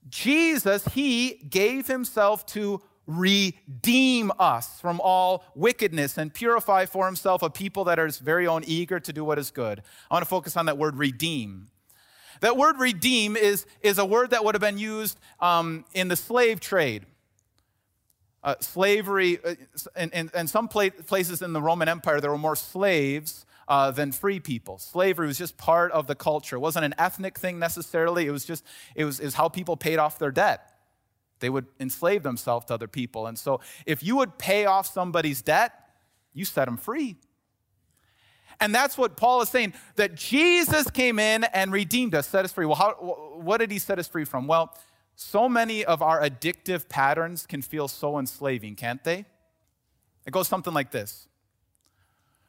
Jesus, 0.08 0.86
he 0.94 1.34
gave 1.50 1.88
himself 1.88 2.46
to 2.48 2.82
redeem 3.18 4.32
us 4.40 4.80
from 4.80 5.00
all 5.04 5.44
wickedness 5.56 6.18
and 6.18 6.34
purify 6.34 6.86
for 6.86 7.06
himself 7.06 7.44
a 7.44 7.50
people 7.50 7.84
that 7.86 8.00
are 8.00 8.06
his 8.06 8.20
very 8.20 8.48
own 8.48 8.64
eager 8.66 9.00
to 9.00 9.14
do 9.14 9.24
what 9.24 9.38
is 9.38 9.52
good. 9.52 9.82
I 10.10 10.16
want 10.16 10.24
to 10.24 10.30
focus 10.30 10.58
on 10.58 10.66
that 10.68 10.78
word 10.78 10.98
redeem. 10.98 11.68
That 12.42 12.58
word 12.58 12.80
redeem 12.80 13.36
is, 13.36 13.66
is 13.82 13.98
a 13.98 14.06
word 14.06 14.32
that 14.32 14.44
would 14.44 14.56
have 14.56 14.62
been 14.62 14.78
used 14.78 15.20
um, 15.40 15.86
in 15.94 16.08
the 16.08 16.16
slave 16.16 16.60
trade. 16.60 17.06
Uh, 18.44 18.56
slavery, 18.60 19.38
uh, 19.46 19.54
in, 19.96 20.10
in, 20.12 20.32
in, 20.34 20.48
some 20.48 20.68
places 20.68 21.44
in 21.44 21.54
the 21.54 21.62
Roman 21.62 21.88
Empire, 21.88 22.20
there 22.20 22.32
were 22.32 22.40
more 22.40 22.56
slaves 22.56 23.46
uh, 23.68 23.92
than 23.92 24.12
free 24.12 24.40
people. 24.40 24.80
Slavery 24.80 25.28
was 25.28 25.38
just 25.38 25.58
part 25.58 25.92
of 25.92 26.08
the 26.08 26.16
culture. 26.16 26.56
It 26.56 26.60
wasn't 26.60 26.86
an 26.86 26.96
ethnic 26.98 27.38
thing 27.38 27.60
necessarily. 27.60 28.26
It 28.26 28.32
was 28.32 28.44
just, 28.44 28.66
it 28.96 29.06
was, 29.06 29.20
it 29.20 29.26
was 29.26 29.36
how 29.36 29.48
people 29.48 29.78
paid 29.78 30.00
off 30.00 30.18
their 30.18 30.32
debt. 30.32 30.71
They 31.42 31.50
would 31.50 31.66
enslave 31.80 32.24
themselves 32.24 32.66
to 32.68 32.74
other 32.74 32.88
people. 32.88 33.28
And 33.28 33.38
so 33.38 33.60
if 33.86 34.02
you 34.02 34.16
would 34.16 34.38
pay 34.38 34.66
off 34.66 34.88
somebody's 34.88 35.42
debt, 35.42 35.74
you 36.34 36.46
set 36.46 36.66
them 36.66 36.78
free. 36.78 37.18
And 38.62 38.74
that's 38.74 38.98
what 38.98 39.18
Paul 39.18 39.42
is 39.42 39.50
saying 39.50 39.74
that 39.96 40.16
Jesus 40.16 40.90
came 40.90 41.20
in 41.20 41.44
and 41.46 41.74
redeemed 41.74 42.16
us, 42.16 42.28
set 42.28 42.46
us 42.46 42.54
free. 42.54 42.66
Well, 42.66 42.76
how, 42.76 42.92
what 43.36 43.58
did 43.58 43.72
he 43.72 43.80
set 43.80 44.00
us 44.00 44.08
free 44.08 44.24
from? 44.24 44.48
Well, 44.48 44.74
so 45.16 45.50
many 45.50 45.84
of 45.84 46.02
our 46.02 46.22
addictive 46.22 46.88
patterns 46.88 47.46
can 47.46 47.62
feel 47.62 47.88
so 47.88 48.18
enslaving, 48.18 48.76
can't 48.76 49.04
they? 49.04 49.26
It 50.26 50.32
goes 50.32 50.48
something 50.48 50.74
like 50.74 50.92
this 50.92 51.28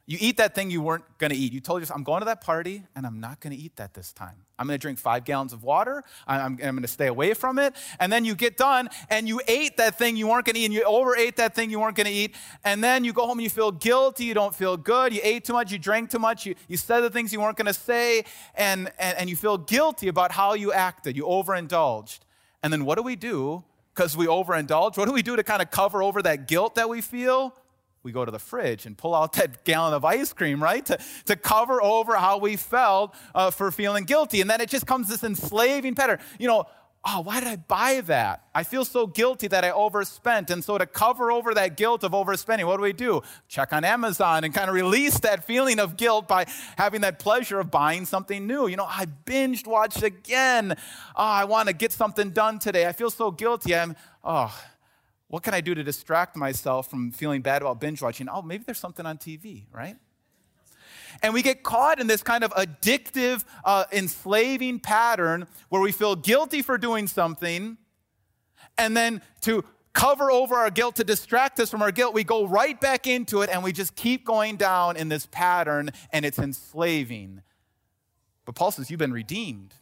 you 0.05 0.17
eat 0.19 0.35
that 0.37 0.53
thing 0.53 0.69
you 0.69 0.81
weren't 0.81 1.05
going 1.17 1.31
to 1.31 1.37
eat. 1.37 1.53
You 1.53 1.61
told 1.61 1.81
yourself, 1.81 1.97
I'm 1.97 2.03
going 2.03 2.19
to 2.19 2.25
that 2.25 2.41
party 2.41 2.83
and 2.93 3.05
I'm 3.05 3.21
not 3.21 3.39
going 3.39 3.55
to 3.55 3.61
eat 3.61 3.77
that 3.77 3.93
this 3.93 4.11
time. 4.11 4.35
I'm 4.59 4.67
going 4.67 4.77
to 4.77 4.81
drink 4.81 4.99
five 4.99 5.23
gallons 5.23 5.53
of 5.53 5.63
water. 5.63 6.03
I'm, 6.27 6.41
I'm 6.41 6.57
going 6.57 6.81
to 6.81 6.89
stay 6.89 7.07
away 7.07 7.33
from 7.33 7.57
it. 7.57 7.73
And 8.01 8.11
then 8.11 8.25
you 8.25 8.35
get 8.35 8.57
done 8.57 8.89
and 9.09 9.29
you 9.29 9.39
ate 9.47 9.77
that 9.77 9.97
thing 9.97 10.17
you 10.17 10.27
weren't 10.27 10.45
going 10.45 10.55
to 10.55 10.59
eat 10.59 10.65
and 10.65 10.73
you 10.73 10.83
overate 10.83 11.37
that 11.37 11.55
thing 11.55 11.69
you 11.69 11.79
weren't 11.79 11.95
going 11.95 12.07
to 12.07 12.13
eat. 12.13 12.35
And 12.65 12.83
then 12.83 13.05
you 13.05 13.13
go 13.13 13.25
home 13.25 13.37
and 13.37 13.43
you 13.43 13.49
feel 13.49 13.71
guilty. 13.71 14.25
You 14.25 14.33
don't 14.33 14.53
feel 14.53 14.75
good. 14.75 15.13
You 15.13 15.21
ate 15.23 15.45
too 15.45 15.53
much. 15.53 15.71
You 15.71 15.79
drank 15.79 16.09
too 16.09 16.19
much. 16.19 16.45
You, 16.45 16.55
you 16.67 16.75
said 16.75 16.99
the 16.99 17.09
things 17.09 17.31
you 17.31 17.39
weren't 17.39 17.57
going 17.57 17.67
to 17.67 17.73
say. 17.73 18.25
And, 18.55 18.91
and, 18.99 19.17
and 19.17 19.29
you 19.29 19.37
feel 19.37 19.57
guilty 19.57 20.09
about 20.09 20.33
how 20.33 20.53
you 20.53 20.73
acted. 20.73 21.15
You 21.15 21.23
overindulged. 21.23 22.25
And 22.61 22.73
then 22.73 22.83
what 22.83 22.95
do 22.95 23.03
we 23.03 23.15
do? 23.15 23.63
Because 23.95 24.17
we 24.17 24.25
overindulge, 24.25 24.97
what 24.97 25.05
do 25.05 25.13
we 25.13 25.21
do 25.21 25.35
to 25.35 25.43
kind 25.43 25.61
of 25.61 25.69
cover 25.69 26.01
over 26.01 26.21
that 26.23 26.47
guilt 26.47 26.75
that 26.75 26.89
we 26.89 26.99
feel? 26.99 27.55
We 28.03 28.11
go 28.11 28.25
to 28.25 28.31
the 28.31 28.39
fridge 28.39 28.85
and 28.85 28.97
pull 28.97 29.15
out 29.15 29.33
that 29.33 29.63
gallon 29.63 29.93
of 29.93 30.05
ice 30.05 30.33
cream, 30.33 30.61
right? 30.61 30.85
To, 30.85 30.99
to 31.25 31.35
cover 31.35 31.81
over 31.81 32.15
how 32.15 32.37
we 32.37 32.57
felt 32.57 33.15
uh, 33.33 33.49
for 33.49 33.71
feeling 33.71 34.03
guilty. 34.03 34.41
And 34.41 34.49
then 34.49 34.61
it 34.61 34.69
just 34.69 34.85
comes 34.85 35.07
this 35.07 35.23
enslaving 35.23 35.95
pattern. 35.95 36.19
You 36.37 36.47
know, 36.47 36.65
oh, 37.05 37.21
why 37.21 37.39
did 37.39 37.49
I 37.49 37.55
buy 37.57 38.01
that? 38.01 38.43
I 38.55 38.63
feel 38.63 38.85
so 38.85 39.07
guilty 39.07 39.47
that 39.47 39.65
I 39.65 39.71
overspent. 39.71 40.49
And 40.49 40.63
so 40.63 40.77
to 40.77 40.85
cover 40.85 41.31
over 41.31 41.53
that 41.53 41.75
guilt 41.75 42.03
of 42.03 42.11
overspending, 42.11 42.65
what 42.65 42.77
do 42.77 42.83
we 42.83 42.93
do? 42.93 43.21
Check 43.47 43.73
on 43.73 43.83
Amazon 43.83 44.43
and 44.43 44.53
kind 44.53 44.69
of 44.69 44.75
release 44.75 45.19
that 45.19 45.43
feeling 45.43 45.79
of 45.79 45.97
guilt 45.97 46.27
by 46.27 46.45
having 46.77 47.01
that 47.01 47.19
pleasure 47.19 47.59
of 47.59 47.69
buying 47.71 48.05
something 48.05 48.47
new. 48.47 48.67
You 48.67 48.77
know, 48.77 48.87
I 48.87 49.05
binged 49.25 49.67
watched 49.67 50.03
again. 50.03 50.75
Oh, 51.15 51.23
I 51.23 51.43
want 51.45 51.67
to 51.67 51.73
get 51.73 51.91
something 51.91 52.29
done 52.31 52.59
today. 52.59 52.85
I 52.85 52.93
feel 52.93 53.09
so 53.09 53.31
guilty. 53.31 53.75
I'm, 53.75 53.95
oh, 54.23 54.57
what 55.33 55.41
can 55.41 55.55
I 55.55 55.61
do 55.61 55.73
to 55.73 55.83
distract 55.83 56.35
myself 56.35 56.91
from 56.91 57.09
feeling 57.09 57.41
bad 57.41 57.63
about 57.63 57.81
binge 57.81 58.03
watching? 58.03 58.29
Oh, 58.29 58.43
maybe 58.43 58.65
there's 58.67 58.77
something 58.77 59.03
on 59.03 59.17
TV, 59.17 59.63
right? 59.73 59.95
And 61.23 61.33
we 61.33 61.41
get 61.41 61.63
caught 61.63 61.99
in 61.99 62.05
this 62.05 62.21
kind 62.21 62.43
of 62.43 62.51
addictive, 62.51 63.43
uh, 63.65 63.85
enslaving 63.91 64.79
pattern 64.79 65.47
where 65.69 65.81
we 65.81 65.91
feel 65.91 66.15
guilty 66.15 66.61
for 66.61 66.77
doing 66.77 67.07
something, 67.07 67.79
and 68.77 68.95
then 68.95 69.23
to 69.41 69.65
cover 69.93 70.29
over 70.29 70.53
our 70.53 70.69
guilt, 70.69 70.97
to 70.97 71.03
distract 71.03 71.59
us 71.59 71.71
from 71.71 71.81
our 71.81 71.91
guilt, 71.91 72.13
we 72.13 72.23
go 72.23 72.45
right 72.45 72.79
back 72.79 73.07
into 73.07 73.41
it 73.41 73.49
and 73.49 73.63
we 73.63 73.71
just 73.71 73.95
keep 73.95 74.23
going 74.23 74.55
down 74.55 74.97
in 74.97 75.09
this 75.09 75.25
pattern, 75.31 75.89
and 76.11 76.25
it's 76.25 76.37
enslaving. 76.37 77.41
But 78.45 78.53
Paul 78.53 78.69
says, 78.69 78.91
You've 78.91 78.99
been 78.99 79.11
redeemed, 79.11 79.73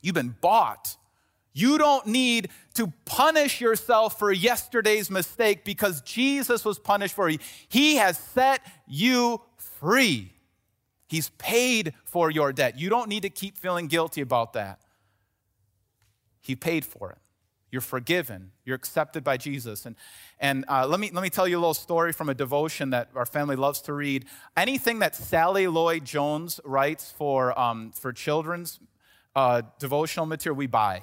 you've 0.00 0.14
been 0.14 0.36
bought. 0.40 0.96
You 1.54 1.78
don't 1.78 2.06
need 2.06 2.50
to 2.74 2.92
punish 3.04 3.60
yourself 3.60 4.18
for 4.18 4.32
yesterday's 4.32 5.08
mistake 5.08 5.64
because 5.64 6.00
Jesus 6.02 6.64
was 6.64 6.80
punished 6.80 7.14
for 7.14 7.28
you. 7.28 7.38
He 7.68 7.94
has 7.96 8.18
set 8.18 8.60
you 8.88 9.40
free. 9.56 10.32
He's 11.06 11.28
paid 11.38 11.94
for 12.04 12.28
your 12.28 12.52
debt. 12.52 12.78
You 12.78 12.90
don't 12.90 13.08
need 13.08 13.22
to 13.22 13.30
keep 13.30 13.56
feeling 13.56 13.86
guilty 13.86 14.20
about 14.20 14.54
that. 14.54 14.80
He 16.40 16.56
paid 16.56 16.84
for 16.84 17.12
it. 17.12 17.18
You're 17.70 17.80
forgiven. 17.80 18.50
You're 18.64 18.76
accepted 18.76 19.22
by 19.22 19.36
Jesus. 19.36 19.86
And, 19.86 19.94
and 20.40 20.64
uh, 20.68 20.86
let, 20.86 20.98
me, 20.98 21.10
let 21.12 21.22
me 21.22 21.30
tell 21.30 21.46
you 21.46 21.56
a 21.56 21.60
little 21.60 21.74
story 21.74 22.12
from 22.12 22.28
a 22.28 22.34
devotion 22.34 22.90
that 22.90 23.10
our 23.14 23.26
family 23.26 23.56
loves 23.56 23.80
to 23.82 23.92
read. 23.92 24.26
Anything 24.56 24.98
that 25.00 25.14
Sally 25.14 25.66
Lloyd 25.68 26.04
Jones 26.04 26.60
writes 26.64 27.12
for, 27.12 27.56
um, 27.58 27.92
for 27.92 28.12
children's 28.12 28.80
uh, 29.36 29.62
devotional 29.78 30.26
material, 30.26 30.56
we 30.56 30.66
buy. 30.66 31.02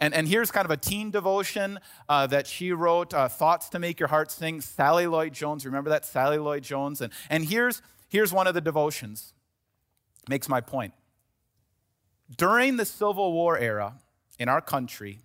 And, 0.00 0.14
and 0.14 0.26
here's 0.26 0.50
kind 0.50 0.64
of 0.64 0.70
a 0.70 0.78
teen 0.78 1.10
devotion 1.10 1.78
uh, 2.08 2.26
that 2.28 2.46
she 2.46 2.72
wrote 2.72 3.12
uh, 3.12 3.28
Thoughts 3.28 3.68
to 3.70 3.78
Make 3.78 4.00
Your 4.00 4.08
Heart 4.08 4.30
Sing. 4.30 4.62
Sally 4.62 5.06
Lloyd 5.06 5.34
Jones, 5.34 5.66
remember 5.66 5.90
that? 5.90 6.06
Sally 6.06 6.38
Lloyd 6.38 6.62
Jones. 6.62 7.02
And, 7.02 7.12
and 7.28 7.44
here's, 7.44 7.82
here's 8.08 8.32
one 8.32 8.46
of 8.46 8.54
the 8.54 8.62
devotions. 8.62 9.34
Makes 10.28 10.48
my 10.48 10.62
point. 10.62 10.94
During 12.34 12.76
the 12.76 12.86
Civil 12.86 13.32
War 13.32 13.58
era 13.58 13.94
in 14.38 14.48
our 14.48 14.62
country, 14.62 15.20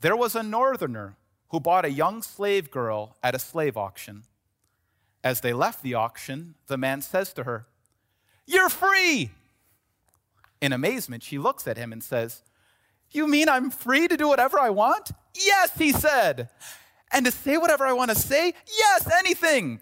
there 0.00 0.16
was 0.16 0.36
a 0.36 0.42
northerner 0.42 1.16
who 1.48 1.58
bought 1.58 1.84
a 1.84 1.90
young 1.90 2.22
slave 2.22 2.70
girl 2.70 3.16
at 3.22 3.34
a 3.34 3.38
slave 3.38 3.76
auction. 3.76 4.22
As 5.24 5.40
they 5.40 5.52
left 5.52 5.82
the 5.82 5.94
auction, 5.94 6.54
the 6.68 6.78
man 6.78 7.02
says 7.02 7.32
to 7.32 7.44
her, 7.44 7.66
You're 8.46 8.68
free! 8.68 9.30
In 10.60 10.72
amazement, 10.72 11.22
she 11.22 11.38
looks 11.38 11.66
at 11.66 11.76
him 11.76 11.92
and 11.92 12.04
says, 12.04 12.42
You 13.10 13.26
mean 13.26 13.48
I'm 13.48 13.70
free 13.70 14.08
to 14.08 14.16
do 14.16 14.28
whatever 14.28 14.58
I 14.58 14.70
want? 14.70 15.10
Yes, 15.34 15.72
he 15.76 15.92
said. 15.92 16.48
And 17.12 17.26
to 17.26 17.32
say 17.32 17.56
whatever 17.56 17.84
I 17.84 17.92
want 17.92 18.10
to 18.10 18.16
say? 18.16 18.54
Yes, 18.78 19.10
anything. 19.18 19.80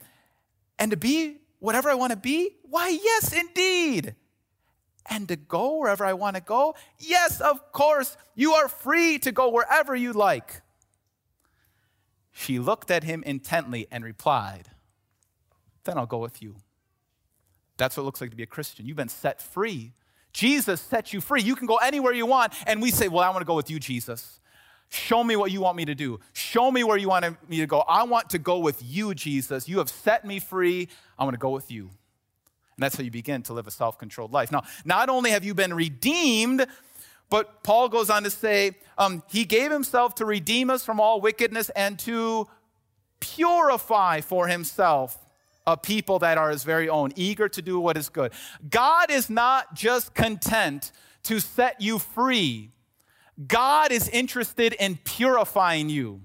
And 0.78 0.90
to 0.92 0.96
be 0.96 1.38
whatever 1.58 1.90
I 1.90 1.94
want 1.94 2.12
to 2.12 2.16
be? 2.16 2.56
Why, 2.62 2.88
yes, 2.88 3.32
indeed. 3.32 4.14
And 5.10 5.28
to 5.28 5.36
go 5.36 5.78
wherever 5.78 6.04
I 6.04 6.12
want 6.12 6.36
to 6.36 6.42
go? 6.42 6.74
Yes, 6.98 7.40
of 7.40 7.72
course. 7.72 8.16
You 8.34 8.52
are 8.54 8.68
free 8.68 9.18
to 9.20 9.32
go 9.32 9.50
wherever 9.50 9.94
you 9.94 10.12
like. 10.12 10.62
She 12.32 12.58
looked 12.58 12.90
at 12.90 13.04
him 13.04 13.22
intently 13.24 13.88
and 13.90 14.04
replied, 14.04 14.70
Then 15.84 15.98
I'll 15.98 16.06
go 16.06 16.18
with 16.18 16.40
you. 16.40 16.56
That's 17.78 17.96
what 17.96 18.02
it 18.02 18.06
looks 18.06 18.20
like 18.20 18.30
to 18.30 18.36
be 18.36 18.42
a 18.42 18.46
Christian. 18.46 18.86
You've 18.86 18.96
been 18.96 19.08
set 19.08 19.42
free. 19.42 19.92
Jesus 20.38 20.80
set 20.80 21.12
you 21.12 21.20
free. 21.20 21.42
You 21.42 21.56
can 21.56 21.66
go 21.66 21.78
anywhere 21.78 22.12
you 22.12 22.24
want. 22.24 22.52
And 22.64 22.80
we 22.80 22.92
say, 22.92 23.08
Well, 23.08 23.24
I 23.24 23.30
want 23.30 23.40
to 23.40 23.44
go 23.44 23.56
with 23.56 23.70
you, 23.70 23.80
Jesus. 23.80 24.38
Show 24.88 25.24
me 25.24 25.34
what 25.34 25.50
you 25.50 25.60
want 25.60 25.76
me 25.76 25.84
to 25.84 25.96
do. 25.96 26.20
Show 26.32 26.70
me 26.70 26.84
where 26.84 26.96
you 26.96 27.08
want 27.08 27.50
me 27.50 27.56
to 27.56 27.66
go. 27.66 27.80
I 27.80 28.04
want 28.04 28.30
to 28.30 28.38
go 28.38 28.60
with 28.60 28.80
you, 28.80 29.14
Jesus. 29.14 29.68
You 29.68 29.78
have 29.78 29.90
set 29.90 30.24
me 30.24 30.38
free. 30.38 30.88
I 31.18 31.24
want 31.24 31.34
to 31.34 31.38
go 31.38 31.50
with 31.50 31.72
you. 31.72 31.82
And 31.82 32.84
that's 32.84 32.94
how 32.94 33.02
you 33.02 33.10
begin 33.10 33.42
to 33.42 33.52
live 33.52 33.66
a 33.66 33.72
self 33.72 33.98
controlled 33.98 34.32
life. 34.32 34.52
Now, 34.52 34.62
not 34.84 35.08
only 35.08 35.32
have 35.32 35.42
you 35.42 35.54
been 35.54 35.74
redeemed, 35.74 36.64
but 37.30 37.64
Paul 37.64 37.88
goes 37.88 38.08
on 38.08 38.22
to 38.22 38.30
say, 38.30 38.76
um, 38.96 39.24
He 39.28 39.44
gave 39.44 39.72
Himself 39.72 40.14
to 40.16 40.24
redeem 40.24 40.70
us 40.70 40.84
from 40.84 41.00
all 41.00 41.20
wickedness 41.20 41.68
and 41.70 41.98
to 42.00 42.46
purify 43.18 44.20
for 44.20 44.46
Himself 44.46 45.18
a 45.68 45.76
people 45.76 46.18
that 46.20 46.38
are 46.38 46.50
His 46.50 46.64
very 46.64 46.88
own, 46.88 47.12
eager 47.14 47.48
to 47.48 47.62
do 47.62 47.78
what 47.78 47.96
is 47.96 48.08
good. 48.08 48.32
God 48.68 49.10
is 49.10 49.28
not 49.28 49.74
just 49.74 50.14
content 50.14 50.92
to 51.24 51.40
set 51.40 51.80
you 51.80 51.98
free, 51.98 52.72
God 53.46 53.92
is 53.92 54.08
interested 54.08 54.72
in 54.72 54.98
purifying 55.04 55.88
you. 55.88 56.22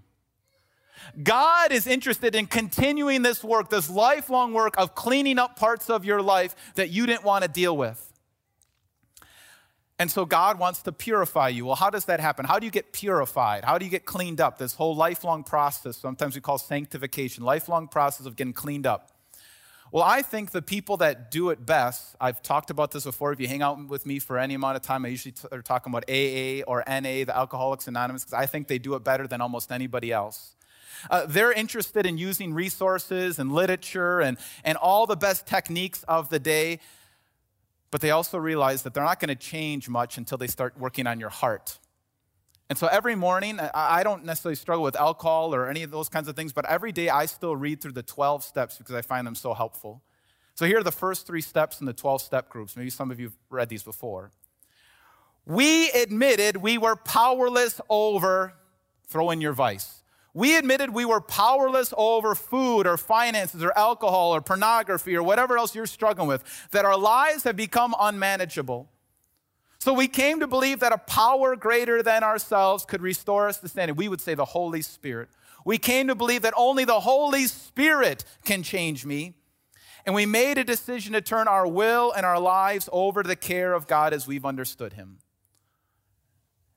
God 1.21 1.71
is 1.71 1.85
interested 1.85 2.33
in 2.33 2.47
continuing 2.47 3.21
this 3.21 3.43
work, 3.43 3.69
this 3.69 3.89
lifelong 3.89 4.53
work 4.53 4.73
of 4.77 4.95
cleaning 4.95 5.37
up 5.37 5.59
parts 5.59 5.89
of 5.89 6.05
your 6.05 6.21
life 6.21 6.55
that 6.75 6.89
you 6.89 7.05
didn't 7.05 7.23
want 7.23 7.43
to 7.43 7.49
deal 7.49 7.75
with. 7.75 8.13
And 9.99 10.09
so 10.09 10.25
God 10.25 10.57
wants 10.57 10.81
to 10.83 10.91
purify 10.91 11.49
you. 11.49 11.65
Well, 11.65 11.75
how 11.75 11.89
does 11.89 12.05
that 12.05 12.19
happen? 12.19 12.45
How 12.45 12.57
do 12.57 12.65
you 12.65 12.71
get 12.71 12.93
purified? 12.93 13.63
How 13.63 13.77
do 13.77 13.85
you 13.85 13.91
get 13.91 14.05
cleaned 14.05 14.41
up? 14.41 14.57
This 14.57 14.73
whole 14.73 14.95
lifelong 14.95 15.43
process, 15.43 15.97
sometimes 15.97 16.35
we 16.35 16.41
call 16.41 16.57
sanctification, 16.57 17.43
lifelong 17.43 17.87
process 17.87 18.25
of 18.25 18.35
getting 18.35 18.53
cleaned 18.53 18.87
up. 18.87 19.12
Well, 19.93 20.03
I 20.03 20.23
think 20.23 20.49
the 20.49 20.63
people 20.63 20.97
that 20.97 21.29
do 21.29 21.51
it 21.51 21.63
best, 21.67 22.15
I've 22.19 22.41
talked 22.41 22.71
about 22.71 22.89
this 22.89 23.03
before. 23.03 23.31
If 23.31 23.39
you 23.39 23.47
hang 23.47 23.61
out 23.61 23.87
with 23.87 24.07
me 24.07 24.17
for 24.17 24.39
any 24.39 24.55
amount 24.55 24.75
of 24.75 24.81
time, 24.81 25.05
I 25.05 25.09
usually 25.09 25.33
t- 25.33 25.47
are 25.51 25.61
talking 25.61 25.93
about 25.93 26.09
AA 26.09 26.63
or 26.65 26.83
NA, 26.87 27.25
the 27.25 27.33
Alcoholics 27.37 27.87
Anonymous, 27.87 28.23
because 28.23 28.33
I 28.33 28.47
think 28.47 28.67
they 28.67 28.79
do 28.79 28.95
it 28.95 29.03
better 29.03 29.27
than 29.27 29.39
almost 29.39 29.71
anybody 29.71 30.11
else. 30.11 30.55
Uh, 31.11 31.27
they're 31.27 31.51
interested 31.51 32.07
in 32.07 32.17
using 32.17 32.55
resources 32.55 33.37
and 33.37 33.51
literature 33.51 34.19
and, 34.19 34.39
and 34.63 34.79
all 34.79 35.05
the 35.05 35.15
best 35.15 35.45
techniques 35.45 36.01
of 36.07 36.29
the 36.29 36.39
day 36.39 36.79
but 37.91 38.01
they 38.01 38.09
also 38.09 38.39
realize 38.39 38.81
that 38.81 38.95
they're 38.95 39.03
not 39.03 39.19
going 39.19 39.29
to 39.29 39.35
change 39.35 39.87
much 39.87 40.17
until 40.17 40.39
they 40.39 40.47
start 40.47 40.75
working 40.79 41.05
on 41.05 41.19
your 41.19 41.29
heart. 41.29 41.77
And 42.73 42.77
so 42.79 42.87
every 42.87 43.13
morning, 43.13 43.59
I 43.59 44.01
don't 44.01 44.25
necessarily 44.25 44.55
struggle 44.55 44.83
with 44.83 44.95
alcohol 44.95 45.53
or 45.53 45.69
any 45.69 45.83
of 45.83 45.91
those 45.91 46.09
kinds 46.09 46.27
of 46.27 46.35
things, 46.35 46.53
but 46.53 46.65
every 46.65 46.91
day 46.91 47.07
I 47.07 47.27
still 47.27 47.55
read 47.55 47.81
through 47.81 47.91
the 47.91 48.01
12 48.01 48.43
steps 48.43 48.79
because 48.79 48.95
I 48.95 49.03
find 49.03 49.27
them 49.27 49.35
so 49.35 49.53
helpful. 49.53 50.01
So 50.55 50.65
here 50.65 50.79
are 50.79 50.83
the 50.83 50.91
first 50.91 51.27
three 51.27 51.41
steps 51.41 51.81
in 51.81 51.85
the 51.85 51.93
12 51.93 52.23
step 52.23 52.49
groups. 52.49 52.75
Maybe 52.75 52.89
some 52.89 53.11
of 53.11 53.19
you 53.19 53.27
have 53.27 53.35
read 53.51 53.69
these 53.69 53.83
before. 53.83 54.31
We 55.45 55.91
admitted 55.91 56.57
we 56.57 56.79
were 56.79 56.95
powerless 56.95 57.79
over, 57.91 58.55
throw 59.07 59.29
in 59.29 59.39
your 59.39 59.53
vice. 59.53 60.01
We 60.33 60.57
admitted 60.57 60.95
we 60.95 61.05
were 61.05 61.21
powerless 61.21 61.93
over 61.95 62.33
food 62.33 62.87
or 62.87 62.97
finances 62.97 63.61
or 63.61 63.71
alcohol 63.77 64.33
or 64.33 64.41
pornography 64.41 65.15
or 65.15 65.21
whatever 65.21 65.59
else 65.59 65.75
you're 65.75 65.85
struggling 65.85 66.27
with, 66.27 66.43
that 66.71 66.85
our 66.85 66.97
lives 66.97 67.43
have 67.43 67.55
become 67.55 67.93
unmanageable. 67.99 68.89
So 69.83 69.91
we 69.93 70.07
came 70.07 70.39
to 70.39 70.47
believe 70.47 70.79
that 70.79 70.93
a 70.93 70.97
power 70.97 71.57
greater 71.57 72.01
than 72.01 72.23
ourselves 72.23 72.85
could 72.85 73.01
restore 73.01 73.49
us 73.49 73.57
to 73.57 73.67
standing. 73.67 73.97
We 73.97 74.07
would 74.07 74.21
say 74.21 74.33
the 74.33 74.45
Holy 74.45 74.81
Spirit. 74.81 75.27
We 75.65 75.77
came 75.77 76.07
to 76.07 76.15
believe 76.15 76.43
that 76.43 76.53
only 76.55 76.85
the 76.85 77.01
Holy 77.01 77.47
Spirit 77.47 78.23
can 78.45 78.63
change 78.63 79.05
me. 79.05 79.33
And 80.05 80.15
we 80.15 80.25
made 80.25 80.57
a 80.57 80.63
decision 80.63 81.11
to 81.11 81.19
turn 81.19 81.49
our 81.49 81.67
will 81.67 82.13
and 82.13 82.25
our 82.25 82.39
lives 82.39 82.87
over 82.93 83.23
to 83.23 83.27
the 83.27 83.35
care 83.35 83.73
of 83.73 83.85
God 83.85 84.13
as 84.13 84.25
we've 84.25 84.45
understood 84.45 84.93
Him. 84.93 85.17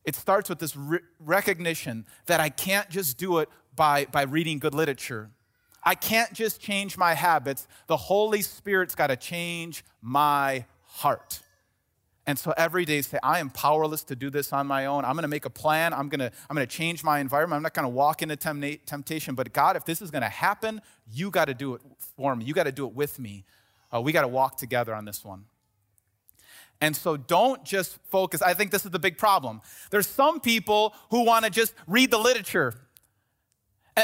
It 0.04 0.16
starts 0.16 0.48
with 0.48 0.58
this 0.58 0.74
re- 0.74 0.98
recognition 1.20 2.06
that 2.26 2.40
I 2.40 2.48
can't 2.48 2.90
just 2.90 3.18
do 3.18 3.38
it 3.38 3.48
by, 3.76 4.06
by 4.06 4.22
reading 4.22 4.58
good 4.58 4.74
literature. 4.74 5.30
I 5.84 5.94
can't 5.94 6.32
just 6.32 6.60
change 6.60 6.98
my 6.98 7.14
habits. 7.14 7.68
The 7.86 7.96
Holy 7.96 8.42
Spirit's 8.42 8.96
got 8.96 9.06
to 9.06 9.16
change 9.16 9.84
my 10.02 10.64
heart. 10.86 11.40
And 12.28 12.36
so 12.36 12.52
every 12.56 12.84
day 12.84 13.02
say, 13.02 13.18
I 13.22 13.38
am 13.38 13.50
powerless 13.50 14.02
to 14.04 14.16
do 14.16 14.30
this 14.30 14.52
on 14.52 14.66
my 14.66 14.86
own. 14.86 15.04
I'm 15.04 15.12
going 15.12 15.22
to 15.22 15.28
make 15.28 15.44
a 15.44 15.50
plan. 15.50 15.94
I'm 15.94 16.08
going 16.08 16.18
to, 16.18 16.32
I'm 16.50 16.56
going 16.56 16.66
to 16.66 16.76
change 16.76 17.04
my 17.04 17.20
environment. 17.20 17.58
I'm 17.58 17.62
not 17.62 17.74
going 17.74 17.84
to 17.84 17.88
walk 17.88 18.20
into 18.20 18.36
temptation. 18.36 19.36
But 19.36 19.52
God, 19.52 19.76
if 19.76 19.84
this 19.84 20.02
is 20.02 20.10
going 20.10 20.22
to 20.22 20.28
happen, 20.28 20.82
you 21.12 21.30
got 21.30 21.44
to 21.44 21.54
do 21.54 21.74
it 21.74 21.82
for 22.16 22.34
me. 22.34 22.44
You 22.44 22.52
got 22.52 22.64
to 22.64 22.72
do 22.72 22.84
it 22.86 22.94
with 22.94 23.20
me. 23.20 23.44
Uh, 23.94 24.00
we 24.00 24.10
got 24.10 24.22
to 24.22 24.28
walk 24.28 24.56
together 24.56 24.92
on 24.92 25.04
this 25.04 25.24
one. 25.24 25.44
And 26.80 26.96
so 26.96 27.16
don't 27.16 27.64
just 27.64 27.98
focus. 28.10 28.42
I 28.42 28.54
think 28.54 28.72
this 28.72 28.84
is 28.84 28.90
the 28.90 28.98
big 28.98 29.18
problem. 29.18 29.60
There's 29.90 30.08
some 30.08 30.40
people 30.40 30.94
who 31.10 31.24
want 31.24 31.44
to 31.44 31.50
just 31.50 31.74
read 31.86 32.10
the 32.10 32.18
literature 32.18 32.74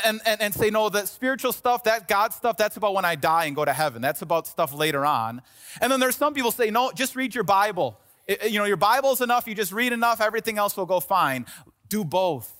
and, 0.04 0.20
and, 0.24 0.40
and 0.40 0.54
say, 0.54 0.70
no, 0.70 0.88
the 0.88 1.04
spiritual 1.06 1.52
stuff, 1.52 1.85
that 1.85 2.08
God 2.08 2.32
stuff, 2.32 2.56
that's 2.56 2.78
about 2.78 2.94
when 2.94 3.04
I 3.04 3.14
die 3.14 3.44
and 3.44 3.54
go 3.54 3.64
to 3.64 3.72
heaven. 3.72 4.00
That's 4.00 4.22
about 4.22 4.46
stuff 4.46 4.72
later 4.72 5.04
on. 5.04 5.42
And 5.80 5.92
then 5.92 6.00
there's 6.00 6.16
some 6.16 6.32
people 6.32 6.50
say, 6.50 6.70
no, 6.70 6.92
just 6.92 7.14
read 7.14 7.35
your 7.35 7.44
Bible. 7.44 7.98
You 8.28 8.58
know, 8.58 8.64
your 8.64 8.76
Bible's 8.76 9.20
enough, 9.20 9.46
you 9.46 9.54
just 9.54 9.72
read 9.72 9.92
enough, 9.92 10.20
everything 10.20 10.58
else 10.58 10.76
will 10.76 10.87
go 10.87 11.00
fine. 11.00 11.46
Do 11.88 12.04
both. 12.04 12.52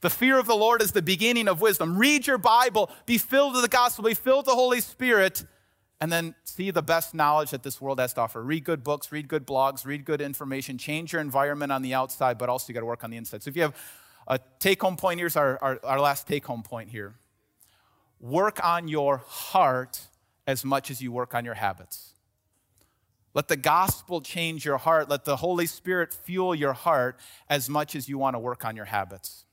The 0.00 0.10
fear 0.10 0.38
of 0.38 0.46
the 0.46 0.54
Lord 0.54 0.82
is 0.82 0.92
the 0.92 1.02
beginning 1.02 1.48
of 1.48 1.60
wisdom. 1.60 1.98
Read 1.98 2.26
your 2.26 2.38
Bible, 2.38 2.90
be 3.06 3.18
filled 3.18 3.54
with 3.54 3.62
the 3.62 3.68
gospel, 3.68 4.04
be 4.04 4.14
filled 4.14 4.40
with 4.40 4.46
the 4.46 4.54
Holy 4.54 4.80
Spirit, 4.80 5.44
and 6.00 6.12
then 6.12 6.34
see 6.44 6.70
the 6.70 6.82
best 6.82 7.14
knowledge 7.14 7.50
that 7.50 7.62
this 7.62 7.80
world 7.80 7.98
has 7.98 8.12
to 8.14 8.20
offer. 8.20 8.42
Read 8.42 8.64
good 8.64 8.84
books, 8.84 9.10
read 9.10 9.28
good 9.28 9.46
blogs, 9.46 9.86
read 9.86 10.04
good 10.04 10.20
information, 10.20 10.76
change 10.76 11.12
your 11.12 11.22
environment 11.22 11.72
on 11.72 11.82
the 11.82 11.94
outside, 11.94 12.36
but 12.36 12.48
also 12.48 12.68
you 12.68 12.74
got 12.74 12.80
to 12.80 12.86
work 12.86 13.04
on 13.04 13.10
the 13.10 13.16
inside. 13.16 13.42
So 13.42 13.48
if 13.48 13.56
you 13.56 13.62
have 13.62 13.74
a 14.26 14.38
take 14.58 14.82
home 14.82 14.96
point, 14.96 15.18
here's 15.20 15.36
our, 15.36 15.58
our, 15.62 15.80
our 15.82 16.00
last 16.00 16.26
take 16.26 16.44
home 16.46 16.62
point 16.62 16.90
here 16.90 17.14
work 18.18 18.58
on 18.64 18.88
your 18.88 19.18
heart 19.26 20.00
as 20.46 20.64
much 20.64 20.90
as 20.90 21.02
you 21.02 21.12
work 21.12 21.34
on 21.34 21.44
your 21.44 21.54
habits. 21.54 22.14
Let 23.36 23.48
the 23.48 23.56
gospel 23.58 24.22
change 24.22 24.64
your 24.64 24.78
heart. 24.78 25.10
Let 25.10 25.26
the 25.26 25.36
Holy 25.36 25.66
Spirit 25.66 26.14
fuel 26.14 26.54
your 26.54 26.72
heart 26.72 27.20
as 27.50 27.68
much 27.68 27.94
as 27.94 28.08
you 28.08 28.16
want 28.16 28.34
to 28.34 28.38
work 28.38 28.64
on 28.64 28.76
your 28.76 28.86
habits. 28.86 29.44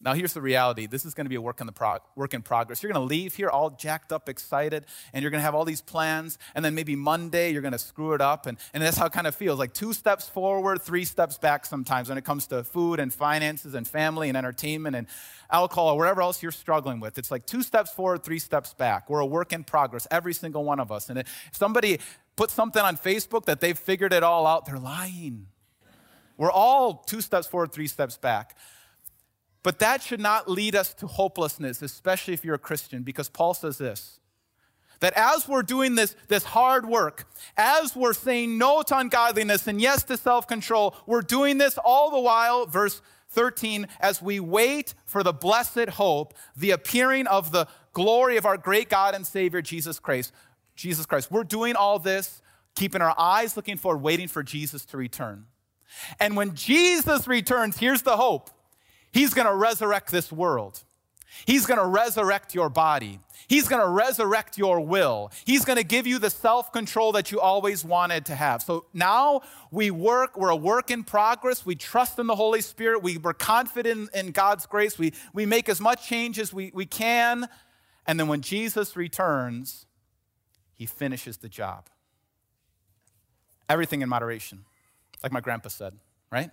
Now, 0.00 0.14
here's 0.14 0.32
the 0.32 0.40
reality 0.40 0.86
this 0.86 1.04
is 1.04 1.12
going 1.12 1.26
to 1.26 1.28
be 1.28 1.34
a 1.34 1.42
work 1.42 1.60
in, 1.60 1.66
the 1.66 1.74
pro- 1.74 1.98
work 2.16 2.32
in 2.32 2.40
progress. 2.40 2.82
You're 2.82 2.90
going 2.90 3.06
to 3.06 3.06
leave 3.06 3.34
here 3.34 3.50
all 3.50 3.68
jacked 3.68 4.12
up, 4.12 4.30
excited, 4.30 4.86
and 5.12 5.22
you're 5.22 5.30
going 5.30 5.40
to 5.40 5.44
have 5.44 5.54
all 5.54 5.66
these 5.66 5.82
plans, 5.82 6.38
and 6.54 6.64
then 6.64 6.74
maybe 6.74 6.96
Monday 6.96 7.52
you're 7.52 7.60
going 7.60 7.72
to 7.72 7.78
screw 7.78 8.14
it 8.14 8.22
up. 8.22 8.46
And, 8.46 8.56
and 8.72 8.82
that's 8.82 8.96
how 8.96 9.04
it 9.06 9.12
kind 9.12 9.26
of 9.26 9.34
feels 9.34 9.58
like 9.58 9.74
two 9.74 9.92
steps 9.92 10.26
forward, 10.26 10.80
three 10.80 11.04
steps 11.04 11.36
back 11.36 11.66
sometimes 11.66 12.08
when 12.08 12.16
it 12.16 12.24
comes 12.24 12.46
to 12.46 12.64
food 12.64 12.98
and 12.98 13.12
finances 13.12 13.74
and 13.74 13.86
family 13.86 14.28
and 14.28 14.38
entertainment 14.38 14.96
and 14.96 15.06
alcohol 15.50 15.88
or 15.88 15.98
whatever 15.98 16.22
else 16.22 16.42
you're 16.42 16.52
struggling 16.52 16.98
with. 16.98 17.18
It's 17.18 17.30
like 17.30 17.44
two 17.44 17.62
steps 17.62 17.92
forward, 17.92 18.22
three 18.22 18.38
steps 18.38 18.72
back. 18.72 19.10
We're 19.10 19.20
a 19.20 19.26
work 19.26 19.52
in 19.52 19.64
progress, 19.64 20.06
every 20.10 20.32
single 20.32 20.64
one 20.64 20.80
of 20.80 20.90
us. 20.90 21.10
And 21.10 21.18
if 21.18 21.26
somebody 21.52 21.98
puts 22.38 22.54
something 22.54 22.80
on 22.80 22.96
Facebook 22.96 23.46
that 23.46 23.60
they've 23.60 23.76
figured 23.76 24.12
it 24.12 24.22
all 24.22 24.46
out, 24.46 24.64
they're 24.64 24.78
lying. 24.78 25.48
We're 26.36 26.52
all 26.52 26.94
two 26.94 27.20
steps 27.20 27.48
forward, 27.48 27.72
three 27.72 27.88
steps 27.88 28.16
back. 28.16 28.56
But 29.64 29.80
that 29.80 30.02
should 30.02 30.20
not 30.20 30.48
lead 30.48 30.76
us 30.76 30.94
to 30.94 31.08
hopelessness, 31.08 31.82
especially 31.82 32.34
if 32.34 32.44
you're 32.44 32.54
a 32.54 32.58
Christian, 32.60 33.02
because 33.02 33.28
Paul 33.28 33.54
says 33.54 33.76
this 33.76 34.20
That 35.00 35.14
as 35.16 35.48
we're 35.48 35.64
doing 35.64 35.96
this, 35.96 36.14
this 36.28 36.44
hard 36.44 36.86
work, 36.86 37.26
as 37.56 37.96
we're 37.96 38.14
saying 38.14 38.56
no 38.56 38.82
to 38.82 38.96
ungodliness 38.96 39.66
and 39.66 39.80
yes 39.80 40.04
to 40.04 40.16
self 40.16 40.46
control, 40.46 40.94
we're 41.06 41.22
doing 41.22 41.58
this 41.58 41.76
all 41.84 42.12
the 42.12 42.20
while, 42.20 42.66
verse 42.66 43.02
13, 43.30 43.88
as 43.98 44.22
we 44.22 44.38
wait 44.38 44.94
for 45.04 45.24
the 45.24 45.32
blessed 45.32 45.88
hope, 45.90 46.34
the 46.56 46.70
appearing 46.70 47.26
of 47.26 47.50
the 47.50 47.66
glory 47.92 48.36
of 48.36 48.46
our 48.46 48.56
great 48.56 48.88
God 48.88 49.16
and 49.16 49.26
Savior, 49.26 49.60
Jesus 49.60 49.98
Christ. 49.98 50.32
Jesus 50.78 51.06
Christ. 51.06 51.30
We're 51.30 51.44
doing 51.44 51.74
all 51.74 51.98
this, 51.98 52.40
keeping 52.76 53.02
our 53.02 53.14
eyes 53.18 53.56
looking 53.56 53.76
forward, 53.76 54.00
waiting 54.00 54.28
for 54.28 54.44
Jesus 54.44 54.84
to 54.86 54.96
return. 54.96 55.46
And 56.20 56.36
when 56.36 56.54
Jesus 56.54 57.26
returns, 57.26 57.78
here's 57.78 58.02
the 58.02 58.16
hope 58.16 58.50
He's 59.12 59.34
to 59.46 59.54
resurrect 59.54 60.10
this 60.10 60.30
world. 60.30 60.82
He's 61.46 61.66
to 61.78 61.86
resurrect 61.86 62.54
your 62.54 62.68
body. 62.68 63.20
He's 63.48 63.68
to 63.68 63.88
resurrect 63.88 64.58
your 64.58 64.80
will. 64.80 65.32
He's 65.44 65.64
to 65.64 65.84
give 65.84 66.06
you 66.06 66.18
the 66.18 66.30
self 66.30 66.72
control 66.72 67.12
that 67.12 67.32
you 67.32 67.40
always 67.40 67.84
wanted 67.84 68.26
to 68.26 68.34
have. 68.34 68.62
So 68.62 68.86
now 68.92 69.40
we 69.70 69.90
work, 69.90 70.36
we're 70.36 70.50
a 70.50 70.56
work 70.56 70.90
in 70.90 71.02
progress. 71.02 71.66
We 71.66 71.74
trust 71.74 72.18
in 72.18 72.26
the 72.26 72.36
Holy 72.36 72.60
Spirit. 72.60 73.02
We, 73.02 73.18
we're 73.18 73.34
confident 73.34 74.10
in, 74.14 74.26
in 74.26 74.32
God's 74.32 74.66
grace. 74.66 74.98
We, 74.98 75.12
we 75.32 75.44
make 75.44 75.68
as 75.68 75.80
much 75.80 76.06
change 76.06 76.38
as 76.38 76.52
we, 76.52 76.70
we 76.72 76.86
can. 76.86 77.48
And 78.06 78.18
then 78.18 78.28
when 78.28 78.42
Jesus 78.42 78.96
returns, 78.96 79.86
he 80.78 80.86
finishes 80.86 81.38
the 81.38 81.48
job. 81.48 81.88
Everything 83.68 84.00
in 84.00 84.08
moderation, 84.08 84.64
like 85.22 85.32
my 85.32 85.40
grandpa 85.40 85.68
said, 85.68 85.92
right? 86.30 86.50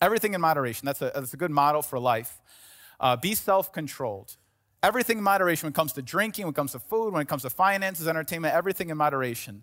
Everything 0.00 0.32
in 0.32 0.40
moderation. 0.40 0.86
That's 0.86 1.02
a, 1.02 1.12
that's 1.14 1.34
a 1.34 1.36
good 1.36 1.50
model 1.50 1.82
for 1.82 1.98
life. 1.98 2.40
Uh, 2.98 3.16
be 3.16 3.34
self 3.34 3.70
controlled. 3.70 4.36
Everything 4.82 5.18
in 5.18 5.24
moderation 5.24 5.66
when 5.66 5.72
it 5.72 5.76
comes 5.76 5.92
to 5.92 6.02
drinking, 6.02 6.46
when 6.46 6.52
it 6.52 6.56
comes 6.56 6.72
to 6.72 6.78
food, 6.78 7.12
when 7.12 7.20
it 7.20 7.28
comes 7.28 7.42
to 7.42 7.50
finances, 7.50 8.08
entertainment, 8.08 8.54
everything 8.54 8.88
in 8.88 8.96
moderation. 8.96 9.62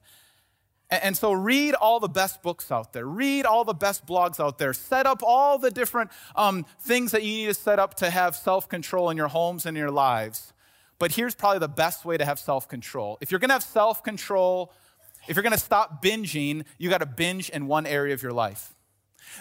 And, 0.92 1.04
and 1.04 1.18
so 1.18 1.32
read 1.34 1.74
all 1.74 2.00
the 2.00 2.08
best 2.08 2.44
books 2.44 2.72
out 2.72 2.94
there, 2.94 3.08
read 3.08 3.48
all 3.48 3.66
the 3.66 3.74
best 3.74 4.06
blogs 4.06 4.40
out 4.40 4.60
there, 4.60 4.74
set 4.74 5.08
up 5.08 5.24
all 5.24 5.58
the 5.58 5.72
different 5.72 6.12
um, 6.36 6.68
things 6.80 7.12
that 7.14 7.24
you 7.24 7.32
need 7.32 7.46
to 7.48 7.56
set 7.56 7.80
up 7.80 7.96
to 7.96 8.12
have 8.12 8.36
self 8.36 8.70
control 8.70 9.10
in 9.10 9.18
your 9.18 9.28
homes 9.28 9.66
and 9.66 9.76
your 9.76 9.92
lives. 9.92 10.54
But 11.00 11.12
here's 11.12 11.36
probably 11.36 11.60
the 11.60 11.68
best 11.68 12.06
way 12.06 12.18
to 12.18 12.26
have 12.26 12.40
self 12.40 12.68
control. 12.68 13.18
If 13.22 13.32
you're 13.32 13.40
gonna 13.40 13.54
have 13.54 13.64
self 13.64 14.04
control, 14.04 14.72
if 15.28 15.36
you're 15.36 15.44
gonna 15.44 15.58
stop 15.58 16.04
binging, 16.04 16.64
you 16.78 16.90
gotta 16.90 17.06
binge 17.06 17.50
in 17.50 17.68
one 17.68 17.86
area 17.86 18.14
of 18.14 18.24
your 18.24 18.34
life. 18.34 18.74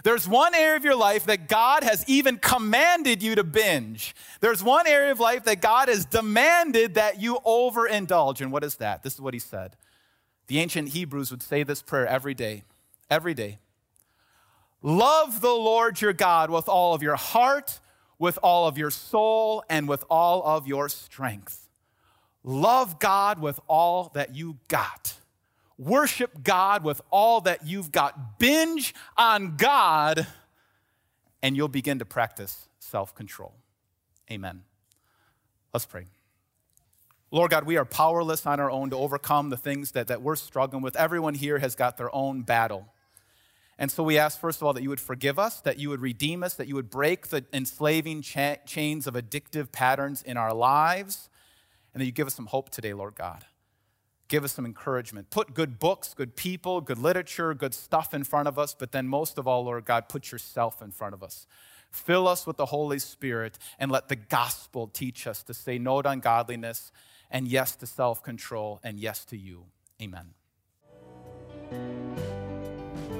There's 0.05 0.29
one 0.29 0.55
area 0.55 0.77
of 0.77 0.85
your 0.85 0.97
life 0.97 1.27
that 1.27 1.49
God 1.49 1.85
has 1.85 2.05
even 2.09 2.39
commanded 2.39 3.23
you 3.23 3.35
to 3.37 3.45
binge. 3.45 4.15
There's 4.41 4.63
one 4.63 4.87
area 4.87 5.13
of 5.13 5.21
life 5.21 5.45
that 5.45 5.61
God 5.61 5.89
has 5.89 6.05
demanded 6.05 6.95
that 6.95 7.21
you 7.21 7.39
overindulge. 7.47 8.41
And 8.41 8.53
what 8.53 8.65
is 8.65 8.77
that? 8.77 9.03
This 9.03 9.15
is 9.15 9.21
what 9.21 9.35
he 9.35 9.41
said. 9.41 9.77
The 10.49 10.61
ancient 10.61 10.91
Hebrews 10.91 11.31
would 11.31 11.43
say 11.43 11.63
this 11.63 11.83
prayer 11.83 12.07
every 12.07 12.35
day, 12.35 12.65
every 13.11 13.35
day. 13.35 13.59
Love 14.83 15.41
the 15.41 15.49
Lord 15.49 16.01
your 16.01 16.13
God 16.13 16.51
with 16.51 16.69
all 16.69 16.95
of 16.95 17.03
your 17.03 17.17
heart, 17.17 17.81
with 18.19 18.39
all 18.43 18.67
of 18.67 18.79
your 18.79 18.91
soul, 18.91 19.63
and 19.69 19.89
with 19.89 20.05
all 20.09 20.43
of 20.43 20.67
your 20.67 20.89
strength. 20.89 21.69
Love 22.43 22.99
God 22.99 23.41
with 23.41 23.61
all 23.69 24.11
that 24.15 24.35
you 24.35 24.59
got. 24.69 25.15
Worship 25.79 26.43
God 26.43 26.85
with 26.85 27.03
all 27.11 27.41
that 27.43 27.67
you've 27.67 27.93
got. 27.93 28.39
Binge 28.39 28.95
on 29.19 29.57
God, 29.57 30.27
and 31.43 31.57
you'll 31.57 31.69
begin 31.69 31.99
to 31.99 32.05
practice 32.05 32.69
self 32.79 33.15
control. 33.15 33.53
Amen. 34.31 34.63
Let's 35.75 35.87
pray. 35.87 36.07
Lord 37.31 37.51
God, 37.51 37.65
we 37.65 37.77
are 37.77 37.85
powerless 37.85 38.47
on 38.47 38.61
our 38.61 38.71
own 38.71 38.91
to 38.91 38.97
overcome 38.97 39.51
the 39.51 39.57
things 39.57 39.93
that, 39.93 40.07
that 40.07 40.23
we're 40.23 40.37
struggling 40.37 40.83
with. 40.83 40.97
Everyone 40.97 41.35
here 41.35 41.59
has 41.59 41.75
got 41.75 41.97
their 41.97 42.15
own 42.15 42.43
battle. 42.43 42.87
And 43.79 43.91
so 43.91 44.03
we 44.03 44.17
ask, 44.17 44.41
first 44.41 44.61
of 44.61 44.67
all, 44.67 44.73
that 44.73 44.83
you 44.83 44.89
would 44.89 45.01
forgive 45.01 45.39
us, 45.39 45.61
that 45.61 45.79
you 45.79 45.91
would 45.91 46.01
redeem 46.01 46.43
us, 46.43 46.55
that 46.55 46.67
you 46.67 46.75
would 46.75 46.89
break 46.89 47.29
the 47.29 47.45
enslaving 47.53 48.23
cha- 48.23 48.57
chains 48.65 49.07
of 49.07 49.15
addictive 49.15 49.71
patterns 49.71 50.23
in 50.23 50.37
our 50.37 50.55
lives, 50.55 51.29
and 51.93 52.01
that 52.01 52.07
you 52.07 52.13
give 52.13 52.27
us 52.27 52.35
some 52.35 52.47
hope 52.47 52.71
today, 52.71 52.95
Lord 52.95 53.15
God. 53.15 53.45
Give 54.29 54.45
us 54.45 54.53
some 54.53 54.65
encouragement. 54.65 55.31
Put 55.31 55.55
good 55.55 55.79
books, 55.79 56.15
good 56.15 56.37
people, 56.37 56.81
good 56.81 56.99
literature, 56.99 57.55
good 57.55 57.75
stuff 57.75 58.13
in 58.15 58.25
front 58.25 58.49
of 58.49 58.59
us, 58.59 58.75
but 58.75 58.93
then 58.93 59.07
most 59.07 59.39
of 59.39 59.47
all, 59.47 59.65
Lord 59.65 59.85
God, 59.85 60.09
put 60.09 60.33
yourself 60.33 60.83
in 60.83 60.91
front 60.91 61.15
of 61.15 61.23
us. 61.23 61.47
Fill 61.91 62.27
us 62.27 62.47
with 62.47 62.57
the 62.57 62.67
Holy 62.67 62.99
Spirit 62.99 63.59
and 63.79 63.91
let 63.91 64.09
the 64.09 64.17
gospel 64.17 64.89
teach 64.89 65.27
us 65.27 65.43
to 65.45 65.55
say 65.55 65.79
no 65.79 66.03
to 66.03 66.09
ungodliness 66.11 66.93
and 67.31 67.47
yes 67.47 67.77
to 67.77 67.87
self 67.87 68.23
control 68.23 68.81
and 68.83 68.99
yes 68.99 69.25
to 69.27 69.37
you. 69.37 69.67
Amen. 70.03 70.35